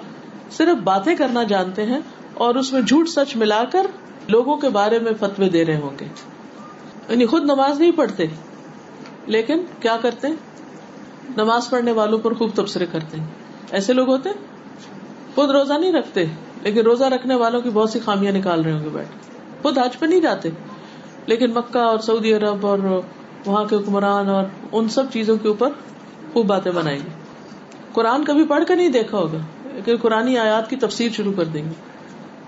[0.51, 1.99] صرف باتیں کرنا جانتے ہیں
[2.35, 3.87] اور اس میں جھوٹ سچ ملا کر
[4.29, 6.07] لوگوں کے بارے میں فتوے دے رہے ہوں گے۔
[7.09, 8.25] یعنی خود نماز نہیں پڑھتے،
[9.27, 10.29] لیکن کیا کرتے؟
[11.37, 13.27] نماز پڑھنے والوں پر خوب تبصرے کرتے ہیں۔
[13.71, 14.31] ایسے لوگ ہوتے
[15.35, 16.25] خود روزہ نہیں رکھتے،
[16.63, 19.99] لیکن روزہ رکھنے والوں کی بہت سی خامیاں نکال رہے ہوں گے بیٹھ خود حج
[19.99, 20.49] پہ نہیں جاتے،
[21.27, 22.79] لیکن مکہ اور سعودی عرب اور
[23.47, 25.69] وہاں کے حکمران اور ان سب چیزوں کے اوپر
[26.33, 27.11] خوب باتیں بنائیں گے۔
[27.93, 31.65] قرآن کبھی پڑھ کر نہیں دیکھا ہوگا، لیکن قرآن آیات کی تفسیر شروع کر دیں
[31.65, 31.75] گے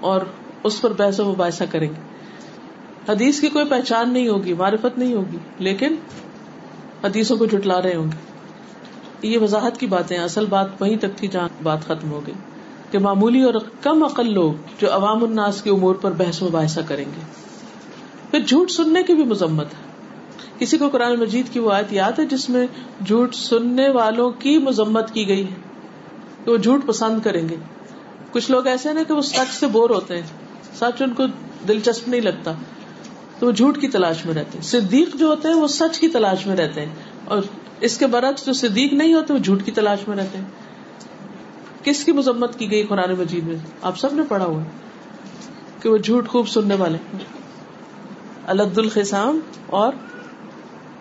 [0.01, 0.20] اور
[0.62, 2.01] اس پر بحث و مباحثہ کریں گے۔
[3.09, 5.95] حدیث کی کوئی پہچان نہیں ہوگی، معرفت نہیں ہوگی، لیکن
[7.05, 8.34] حدیثوں کو جٹلا رہے ہوں گے۔
[9.25, 12.35] یہ وضاحت کی باتیں اصل بات وہیں تک تھی جہاں بات ختم ہو گئی
[12.91, 16.81] کہ معمولی اور کم عقل لوگ جو عوام الناس کے امور پر بحث و مباحثہ
[16.89, 17.20] کریں گے۔
[18.31, 19.95] پھر جھوٹ سننے کی بھی مذمت ہے۔
[20.59, 22.66] کسی کو قرآن مجید کی وہ آیت یاد ہے جس میں
[23.07, 25.55] جھوٹ سننے والوں کی مذمت کی گئی ہے
[26.45, 27.57] کہ وہ جھوٹ پسند کریں گے۔
[28.33, 30.27] کچھ لوگ ایسے نا کہ وہ سچ سے بور ہوتے ہیں،
[30.75, 31.22] سچ ان کو
[31.68, 32.53] دلچسپ نہیں لگتا۔
[33.39, 36.09] تو وہ جھوٹ کی تلاش میں رہتے ہیں۔ صدیق جو ہوتے ہیں وہ سچ کی
[36.09, 36.95] تلاش میں رہتے ہیں
[37.25, 37.43] اور
[37.85, 40.45] اس کے برعکس جو صدیق نہیں ہوتے وہ جھوٹ کی تلاش میں رہتے ہیں۔
[41.85, 44.62] کس کی مذمت کی گئی قرآن مجید میں؟ آپ سب نے پڑھا ہوا
[45.82, 46.99] کہ وہ جھوٹ خوب سننے والے
[48.47, 49.93] الد الخسام اور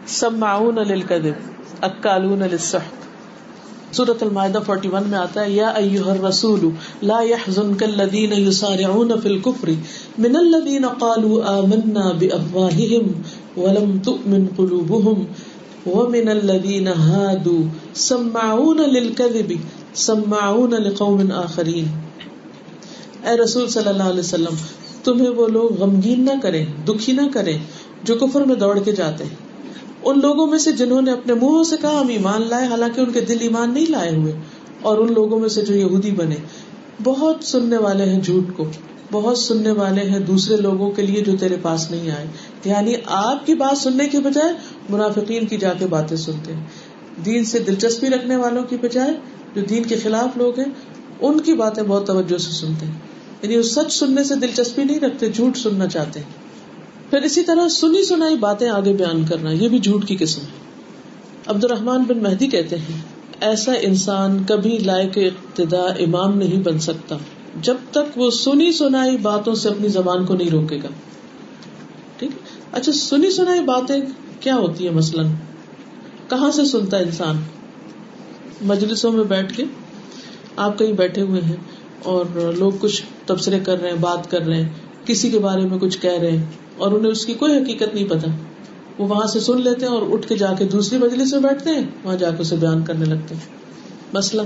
[0.08, 3.04] سمعون للکذب، اکالون للسحت۔
[3.96, 6.70] سورة المائدہ 41 میں آتا ہے، یا ایوہ الرسول،
[7.02, 9.70] لا يحزنك الذين يسارعون في الكفر
[10.18, 13.22] من الذين قالوا آمنا بأفواههم
[13.58, 15.24] ولم تؤمن قلوبهم
[15.88, 19.54] ومن الذين هادوا سمعون للكذب
[19.96, 21.86] سمعون لقوم آخرين۔
[23.24, 24.56] اے رسول صلی اللہ علیہ وسلم،
[25.04, 27.58] تمہیں وہ لوگ غمگین نہ کریں، دکھی نہ کریں
[28.04, 29.36] جو کفر میں دوڑ کے جاتے ہیں۔
[30.04, 33.12] ان لوگوں میں سے جنہوں نے اپنے منہوں سے کہا، ہم ایمان لائے، حالانکہ ان
[33.12, 34.34] کے دل ایمان نہیں لائے ہوئے۔
[34.82, 36.36] اور ان لوگوں میں سے جو یہودی بنے،
[37.04, 38.66] بہت سننے والے ہیں جھوٹ کو،
[39.12, 42.26] بہت سننے والے ہیں دوسرے لوگوں کے لیے جو تیرے پاس نہیں آئے۔
[42.66, 44.54] یعنی آپ کی بات سننے کے بجائے
[44.90, 46.64] منافقین کی جا کے باتیں سنتے ہیں۔
[47.26, 49.14] دین سے دلچسپی رکھنے والوں کی بجائے
[49.56, 50.68] جو دین کے خلاف لوگ ہیں،
[51.22, 52.94] ان کی باتیں بہت توجہ سے سنتے ہیں۔
[53.42, 56.30] یعنی وہ سچ سننے سے دلچسپی نہیں رکھتے، جھوٹ سننا چاہتے ہیں۔
[57.10, 60.64] پھر اسی طرح سنی سنائی باتیں آگے بیان کرنا، یہ بھی جھوٹ کی قسم ہے۔
[61.48, 63.02] عبد الرحمان بن مہدی کہتے ہیں،
[63.42, 67.18] ایسا انسان کبھی لائق ابتدا امام نہیں بن سکتا
[67.62, 70.88] جب تک وہ سنی سنائی باتوں سے اپنی زبان کو نہیں روکے گا۔
[72.18, 72.32] ٹھیک
[72.72, 74.02] اچھا سنی سنائی باتیں
[74.44, 75.28] کیا ہوتی ہے مثلاً؟
[76.30, 77.42] کہاں سے سنتا ہے انسان؟
[78.62, 79.64] مجلسوں میں بیٹھ کے
[80.56, 81.56] آپ کہیں بیٹھے ہوئے ہیں
[82.04, 82.26] اور
[82.58, 84.70] لوگ کچھ تبصرے کر رہے ہیں، بات کر رہے ہیں،
[85.06, 86.44] کسی کے بارے میں کچھ کہہ رہے ہیں
[86.78, 88.32] اور انہیں اس کی کوئی حقیقت نہیں پتا
[88.98, 91.70] وہ وہاں سے سن لیتے ہیں اور اٹھ کے جا کے دوسری مجلس میں بیٹھتے
[91.70, 93.48] ہیں، وہاں جا کے اسے بیان کرنے لگتے ہیں۔
[94.14, 94.46] مثلاً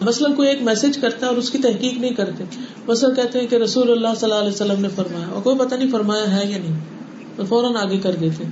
[0.00, 2.44] مثلاً کوئی ایک میسج کرتا ہے اور اس کی تحقیق نہیں کرتے۔
[2.88, 5.74] مثلاً کہتے ہیں کہ رسول اللہ صلی اللہ علیہ وسلم نے فرمایا، اور کوئی پتہ
[5.74, 8.44] نہیں فرمایا ہے یا نہیں فوراً آگے کر دیتے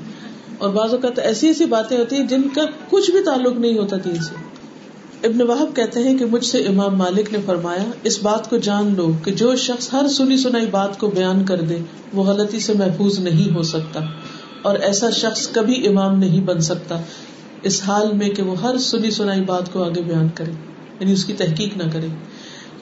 [0.58, 3.96] اور بعض اوقات ایسی ایسی باتیں ہوتی ہیں جن کا کچھ بھی تعلق نہیں ہوتا
[4.04, 4.34] دین سے۔
[5.26, 8.94] ابن وحب کہتے ہیں کہ مجھ سے امام مالک نے فرمایا، اس بات کو جان
[8.96, 11.78] لو کہ جو شخص ہر سنی سنائی بات کو بیان کر دے،
[12.12, 14.00] وہ غلطی سے محفوظ نہیں ہو سکتا۔
[14.62, 17.02] اور ایسا شخص کبھی امام نہیں بن سکتا،
[17.62, 20.52] اس حال میں کہ وہ ہر سنی سنائی بات کو آگے بیان کرے
[21.00, 22.06] یعنی اس کی تحقیق نہ کرے۔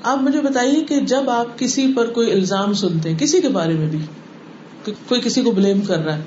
[0.03, 3.73] آپ مجھے بتائیے کہ جب آپ کسی پر کوئی الزام سنتے ہیں کسی کے بارے
[3.73, 3.99] میں بھی
[5.09, 6.23] کوئی کسی کو بلیم کر رہا ہے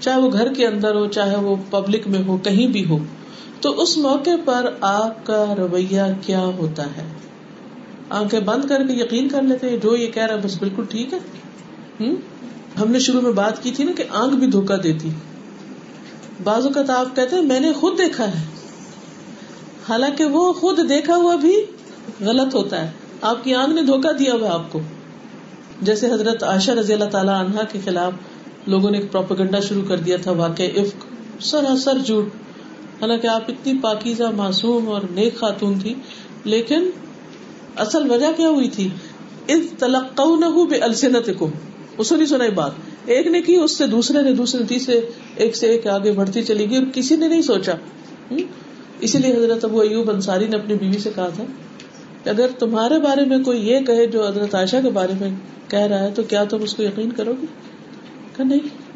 [0.00, 2.98] چاہے وہ گھر کے اندر ہو، چاہے وہ پبلک میں ہو، کہیں بھی ہو،
[3.60, 7.08] تو اس موقع پر آپ کا رویہ کیا ہوتا ہے؟
[8.10, 11.14] آنکھیں بند کر کے یقین کر لیتے ہیں، جو یہ کہہ رہا بس بالکل ٹھیک
[11.14, 11.18] ہے۔
[12.80, 15.10] ہم؟ نے شروع میں بات کی تھی نا کہ آنکھ بھی دھوکا دیتی۔
[16.44, 18.44] بازو کا تو آپ کہتے ہیں، میں نے خود دیکھا ہے۔
[19.88, 21.64] حالانکہ وہ خود دیکھا ہوا بھی
[22.20, 22.90] غلط ہوتا ہے۔
[23.22, 24.80] آپ کی آنکھ نے دھوکا دیا ہوا آپ کو۔
[25.82, 28.12] جیسے حضرت عاشا رضی اللہ تعالی عنہا کے خلاف
[28.66, 31.06] لوگوں نے ایک پروپیگنڈا شروع کر دیا تھا واقع عفق،
[31.42, 32.28] سراسر جھوٹ۔
[33.02, 35.94] حالانکہ آپ اتنی پاکیزہ، معصوم اور نیک خاتون تھی
[36.44, 36.90] لیکن
[37.76, 38.88] اصل وجہ کیا ہوئی تھی؟
[39.46, 40.20] اس تلق
[40.70, 41.48] بے السنت کو
[41.98, 42.70] اس نے سنائی بات۔
[43.06, 45.00] ایک نے کی، اس سے دوسرے نے، دوسرے تیسرے
[45.36, 47.72] ایک سے ایک آگے بڑھتی چلی گئی اور کسی نے نہیں سوچا۔
[49.00, 51.44] اسی لیے حضرت ابو ایوب انصاری نے اپنی بیوی سے کہا تھا
[52.24, 55.30] کہ اگر تمہارے بارے میں کوئی یہ کہے جو حضرت عائشہ کے بارے میں
[55.68, 57.46] کہہ رہا ہے، تو کیا تم اس کو یقین کرو گے؟
[58.42, 58.90] کہ نہیں؟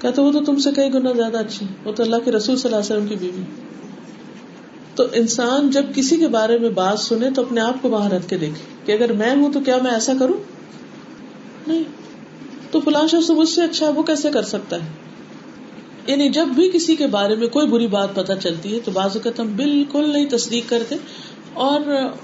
[0.00, 2.74] کہتے وہ تو تم سے کئی گنا زیادہ اچھی وہ تو اللہ کے رسول صلی
[2.74, 3.42] اللہ علیہ وسلم کی بیوی
[4.94, 8.28] تو انسان جب کسی کے بارے میں بات سنے تو اپنے آپ کو وہاں رکھ
[8.28, 10.34] کے دیکھے کہ اگر میں ہوں تو کیا میں ایسا کروں؟
[11.66, 11.84] نہیں۔
[12.70, 14.88] تو فلاں شخص مجھ سے اچھا وہ کیسے کر سکتا ہے؟
[16.06, 19.16] یعنی جب بھی کسی کے بارے میں کوئی بری بات پتہ چلتی ہے تو بعض
[19.16, 20.94] اوقات ہم بالکل نہیں تصدیق کرتے
[21.54, 21.80] اور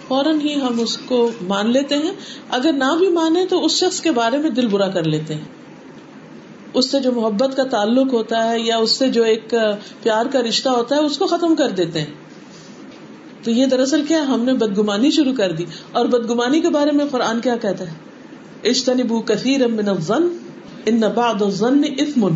[0.08, 2.12] فوراً ہی ہم اس کو مان لیتے ہیں۔
[2.50, 5.65] اگر نہ بھی مانے تو اس شخص کے بارے میں دل برا کر لیتے ہیں۔
[6.76, 9.54] اس سے جو محبت کا تعلق ہوتا ہے یا اس سے جو ایک
[10.02, 12.14] پیار کا رشتہ ہوتا ہے، اس کو ختم کر دیتے ہیں۔
[13.42, 17.04] تو یہ دراصل کیا ہم نے بدگمانی شروع کر دی۔ اور بدگمانی کے بارے میں
[17.10, 17.94] قرآن کیا کہتا ہے؟
[18.68, 20.36] اشتنبو کثیر من الظن،
[20.86, 22.28] ان بعض الظن اثم۔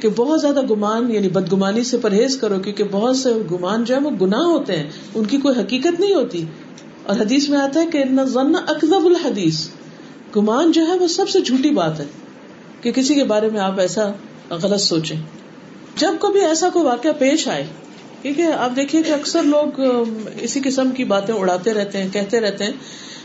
[0.00, 4.00] کہ بہت زیادہ گمان یعنی بدگمانی سے پرہیز کرو، کیونکہ بہت سے گمان جو ہے
[4.00, 6.44] وہ گناہ ہوتے ہیں۔ ان کی کوئی حقیقت نہیں ہوتی۔
[7.02, 9.68] اور حدیث میں آتا ہے کہ ان ظن اکذب الحدیث۔
[10.36, 12.04] گمان جو ہے وہ سب سے جھوٹی بات ہے۔
[12.82, 14.10] کہ کسی کے بارے میں آپ ایسا
[14.50, 15.16] غلط سوچیں۔
[15.96, 17.66] جب کبھی ایسا کوئی واقعہ پیش آئے،
[18.22, 19.80] کیونکہ آپ دیکھیے کہ اکثر لوگ
[20.40, 22.72] اسی قسم کی باتیں اڑاتے رہتے ہیں، کہتے رہتے ہیں۔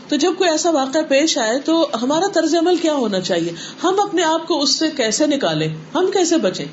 [0.08, 3.52] تو جب کوئی ایسا واقعہ پیش آئے تو ہمارا طرز عمل کیا ہونا چاہیے؟
[3.82, 6.64] ہم اپنے آپ کو اس سے کیسے نکالے ہم کیسے بچے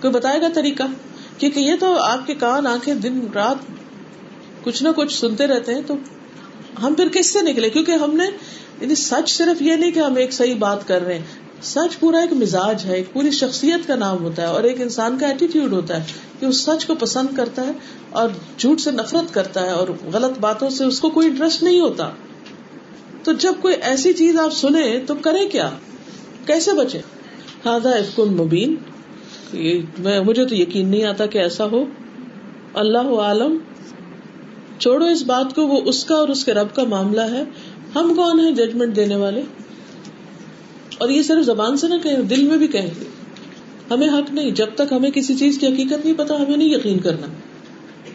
[0.00, 0.82] کوئی بتائے گا طریقہ؟
[1.38, 3.56] کیونکہ یہ تو آپ کے کان، آنکھیں دن، رات
[4.64, 5.94] کچھ نہ کچھ سنتے رہتے ہیں، تو
[6.82, 8.24] ہم پھر کس سے نکلے؟ کیونکہ ہم نے
[8.80, 12.18] یعنی سچ صرف یہ نہیں کہ ہم ایک صحیح بات کر رہے ہیں۔ سچ پورا
[12.18, 15.72] ایک مزاج ہے، ایک پوری شخصیت کا نام ہوتا ہے اور ایک انسان کا ایٹیٹیوڈ
[15.72, 16.04] ہوتا ہے
[16.40, 17.72] کہ وہ سچ کو پسند کرتا ہے
[18.10, 21.80] اور جھوٹ سے نفرت کرتا ہے اور غلط باتوں سے اس کو کوئی انٹرسٹ نہیں
[21.80, 22.10] ہوتا۔
[23.22, 25.70] تو جب کوئی ایسی چیز آپ سنیں تو کریں کیا؟
[26.46, 26.98] کیسے بچے
[27.66, 28.74] ہاضا افکن مبین۔
[29.98, 31.84] مجھے تو یقین نہیں آتا کہ ایسا ہو۔
[32.74, 33.58] اللہ عالم۔
[34.78, 37.44] چھوڑو اس بات کو، وہ اس کا اور اس کے رب کا معاملہ ہے۔
[37.94, 39.42] ہم کون ہیں ججمنٹ دینے والے؟
[41.02, 43.04] اور یہ صرف زبان سے نہ کہیں، دل میں بھی کہیں گے۔
[43.90, 46.98] ہمیں حق نہیں، جب تک ہمیں کسی چیز کی حقیقت نہیں پتا ہمیں نہیں یقین
[46.98, 47.26] کرنا۔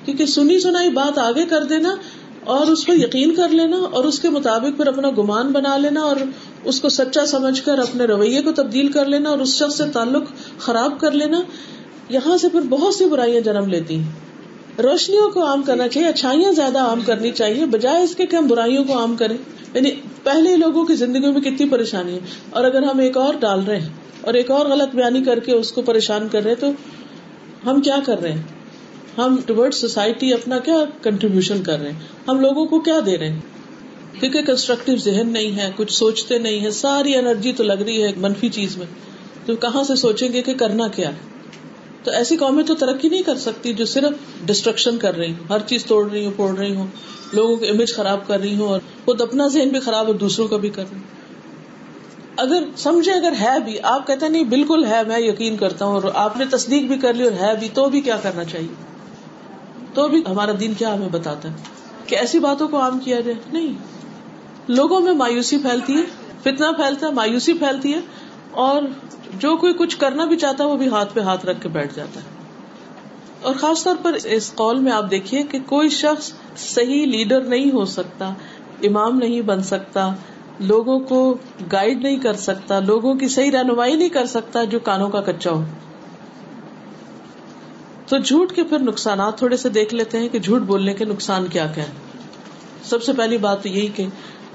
[0.06, 1.96] کیونکہ سنی سنائی بات آگے کر دینا
[2.44, 6.02] اور اس پر یقین کر لینا اور اس کے مطابق پھر اپنا گمان بنا لینا
[6.02, 6.16] اور
[6.64, 9.84] اس کو سچا سمجھ کر اپنے رویے کو تبدیل کر لینا اور اس شخص سے
[9.94, 10.24] تعلق
[10.60, 11.42] خراب کر لینا۔
[12.10, 14.12] یہاں سے پھر بہت سی برائیاں جنم لیتی ہیں۔
[14.82, 18.48] روشنیوں کو عام کرنا چاہیے، اچھائیاں زیادہ عام کرنی چاہیے، بجائے اس کے کہ ہم
[18.48, 19.38] برائیوں کو عام کریں۔
[19.74, 19.92] یعنی
[20.24, 23.80] پہلے لوگوں کی زندگی میں کتنی پریشانی ہے۔ اور اگر ہم ایک اور ڈال رہے
[23.80, 23.90] ہیں
[24.22, 26.68] اور ایک اور غلط بیانی کر کے اس کو پریشان کر رہے تو
[27.66, 28.42] ہم کیا کر رہے ہیں؟
[29.18, 33.30] ہم ٹورڈ سوسائٹی اپنا کیا کنٹریبیوشن کر رہے ہیں؟ ہم لوگوں کو کیا دے رہے
[33.30, 33.40] ہیں؟
[34.20, 38.12] کیونکہ کنسٹرکٹیو ذہن نہیں ہے، کچھ سوچتے نہیں ہے ساری انرجی تو لگ رہی ہے
[38.18, 38.88] منفی چیز میں۔
[39.46, 41.37] تو کہاں سے سوچیں گے کہ کرنا کیا ہے؟
[42.08, 44.14] تو ایسی قومیں تو ترقی نہیں کر سکتی جو صرف
[44.46, 46.88] ڈسٹرکشن کر رہی ہوں، ہر چیز توڑ رہی ہوں، پھوڑ رہی ہوں،
[47.34, 50.48] لوگوں کی امیج خراب کر رہی ہوں اور خود اپنا ذہن بھی خراب اور دوسروں
[50.48, 51.08] کا بھی کر رہی ہوں۔
[52.38, 56.04] اگر سمجھے اگر ہے بھی، آپ کہتے نہیں بالکل ہے، میں یقین کرتا ہوں اور
[56.14, 58.76] آپ نے تصدیق بھی کر لی اور ہے بھی، تو بھی کیا کرنا چاہیے؟
[59.94, 61.56] تو بھی ہمارا دین کیا ہمیں بتاتا ہے
[62.06, 63.74] کہ ایسی باتوں کو عام کیا جائے؟ نہیں۔
[64.68, 66.04] لوگوں میں مایوسی پھیلتی ہے
[66.44, 68.00] فتنا پھیلتا ہے، مایوسی پھیلتی ہے
[68.58, 68.82] اور
[69.40, 71.96] جو کوئی کچھ کرنا بھی چاہتا ہے وہ بھی ہاتھ پہ ہاتھ رکھ کے بیٹھ
[71.96, 72.26] جاتا ہے۔
[73.42, 77.72] اور خاص طور پر اس قول میں آپ دیکھیے کہ کوئی شخص صحیح لیڈر نہیں
[77.74, 78.34] ہو سکتا،
[78.84, 80.14] امام نہیں بن سکتا،
[80.60, 81.38] لوگوں کو
[81.72, 85.52] گائیڈ نہیں کر سکتا، لوگوں کی صحیح رہنمائی نہیں کر سکتا جو کانوں کا کچا
[85.52, 85.64] ہو۔
[88.08, 91.48] تو جھوٹ کے پھر نقصانات تھوڑے سے دیکھ لیتے ہیں کہ جھوٹ بولنے کے نقصان
[91.48, 91.92] کیا کیا ہے
[92.84, 94.06] سب سے پہلی بات تو یہی کہ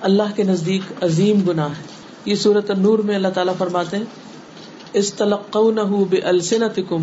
[0.01, 1.92] اللہ کے نزدیک عظیم گناہ ہے۔
[2.25, 4.05] یہ صورت نور میں اللہ تعالیٰ فرماتے ہیں
[4.93, 5.57] اس تلق
[6.11, 7.01] بے السنت کم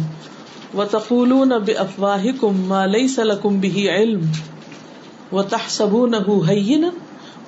[0.78, 4.22] و تقول بے افواہ کم مالئی سلکم بھی علم
[5.32, 6.88] و تحسب نہ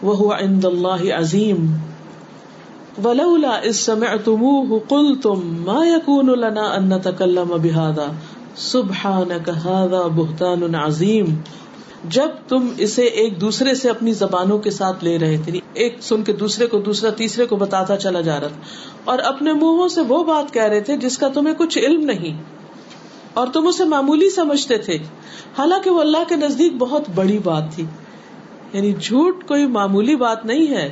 [0.01, 1.77] وہ عند اللہ عظیم۔
[3.03, 8.07] ولولا اس سمعتموه قلتم ما يكون لنا ان نتكلم بهذا۔
[8.55, 11.25] سبحانك هذا بهتان عظیم۔
[12.03, 15.97] جب تم اسے ایک دوسرے سے اپنی زبانوں کے ساتھ لے رہے تھے یعنی ایک
[16.01, 18.59] سن کے دوسرے کو دوسرا، تیسرے کو بتاتا چلا جا رہا تھا۔
[19.03, 22.43] اور اپنے منہوں سے وہ بات کہہ رہے تھے جس کا تمہیں کچھ علم نہیں۔
[23.33, 24.95] اور تم اسے معمولی سمجھتے تھے۔
[25.57, 27.85] حالانکہ وہ اللہ کے نزدیک بہت بڑی بات تھی۔
[28.73, 30.91] یعنی جھوٹ کوئی معمولی بات نہیں ہے۔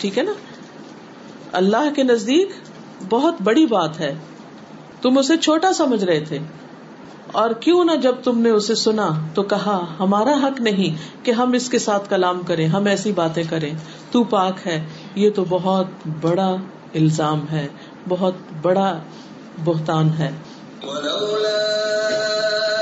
[0.00, 0.32] ٹھیک ہے نا؟
[1.52, 2.48] اللہ کے نزدیک
[3.08, 4.14] بہت بڑی بات ہے۔
[5.02, 6.38] تم اسے چھوٹا سمجھ رہے تھے۔
[7.32, 11.52] اور کیوں نہ جب تم نے اسے سنا تو کہا، ہمارا حق نہیں کہ ہم
[11.52, 13.70] اس کے ساتھ کلام کریں، ہم ایسی باتیں کریں۔
[14.10, 15.86] تو پاک ہے، یہ تو بہت
[16.20, 16.56] بڑا
[16.94, 17.68] الزام ہے،
[18.08, 18.98] بہت بڑا
[19.64, 20.30] بہتان ہے۔
[20.84, 22.79] دوسری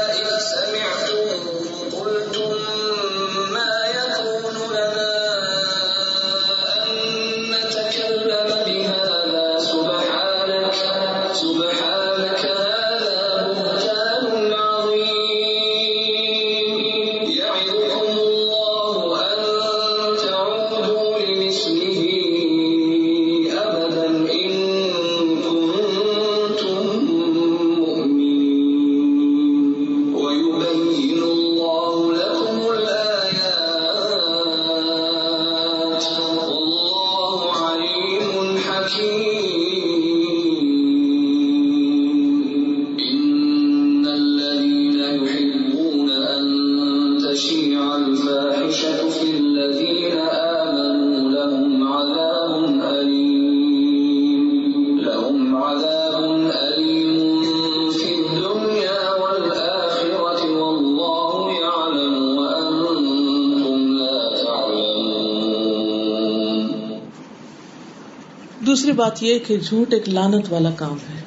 [69.19, 71.21] بات یہ کہ جھوٹ ایک لانت والا کام ہے۔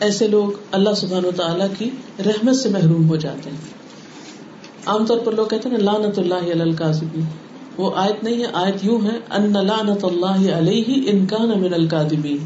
[0.00, 1.90] ایسے لوگ اللہ سبحان و تعالیٰ کی
[2.26, 3.56] رحمت سے محروم ہو جاتے ہیں۔
[4.86, 7.20] عام طور پر لوگ کہتے ہیں لانت اللہ القاظبی
[7.78, 12.38] وہ آیت نہیں ہے، آیت یوں ہے، ان لانت اللہ علیہ انکان من القادبین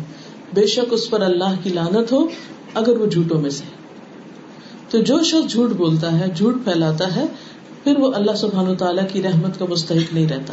[0.54, 2.26] بے شک اس پر اللہ کی لانت ہو
[2.74, 3.64] اگر وہ جھوٹوں میں سے۔
[4.90, 7.24] تو جو شخص جھوٹ بولتا ہے، جھوٹ پھیلاتا ہے،
[7.84, 10.52] پھر وہ اللہ سبحان و تعالیٰ کی رحمت کا مستحق نہیں رہتا۔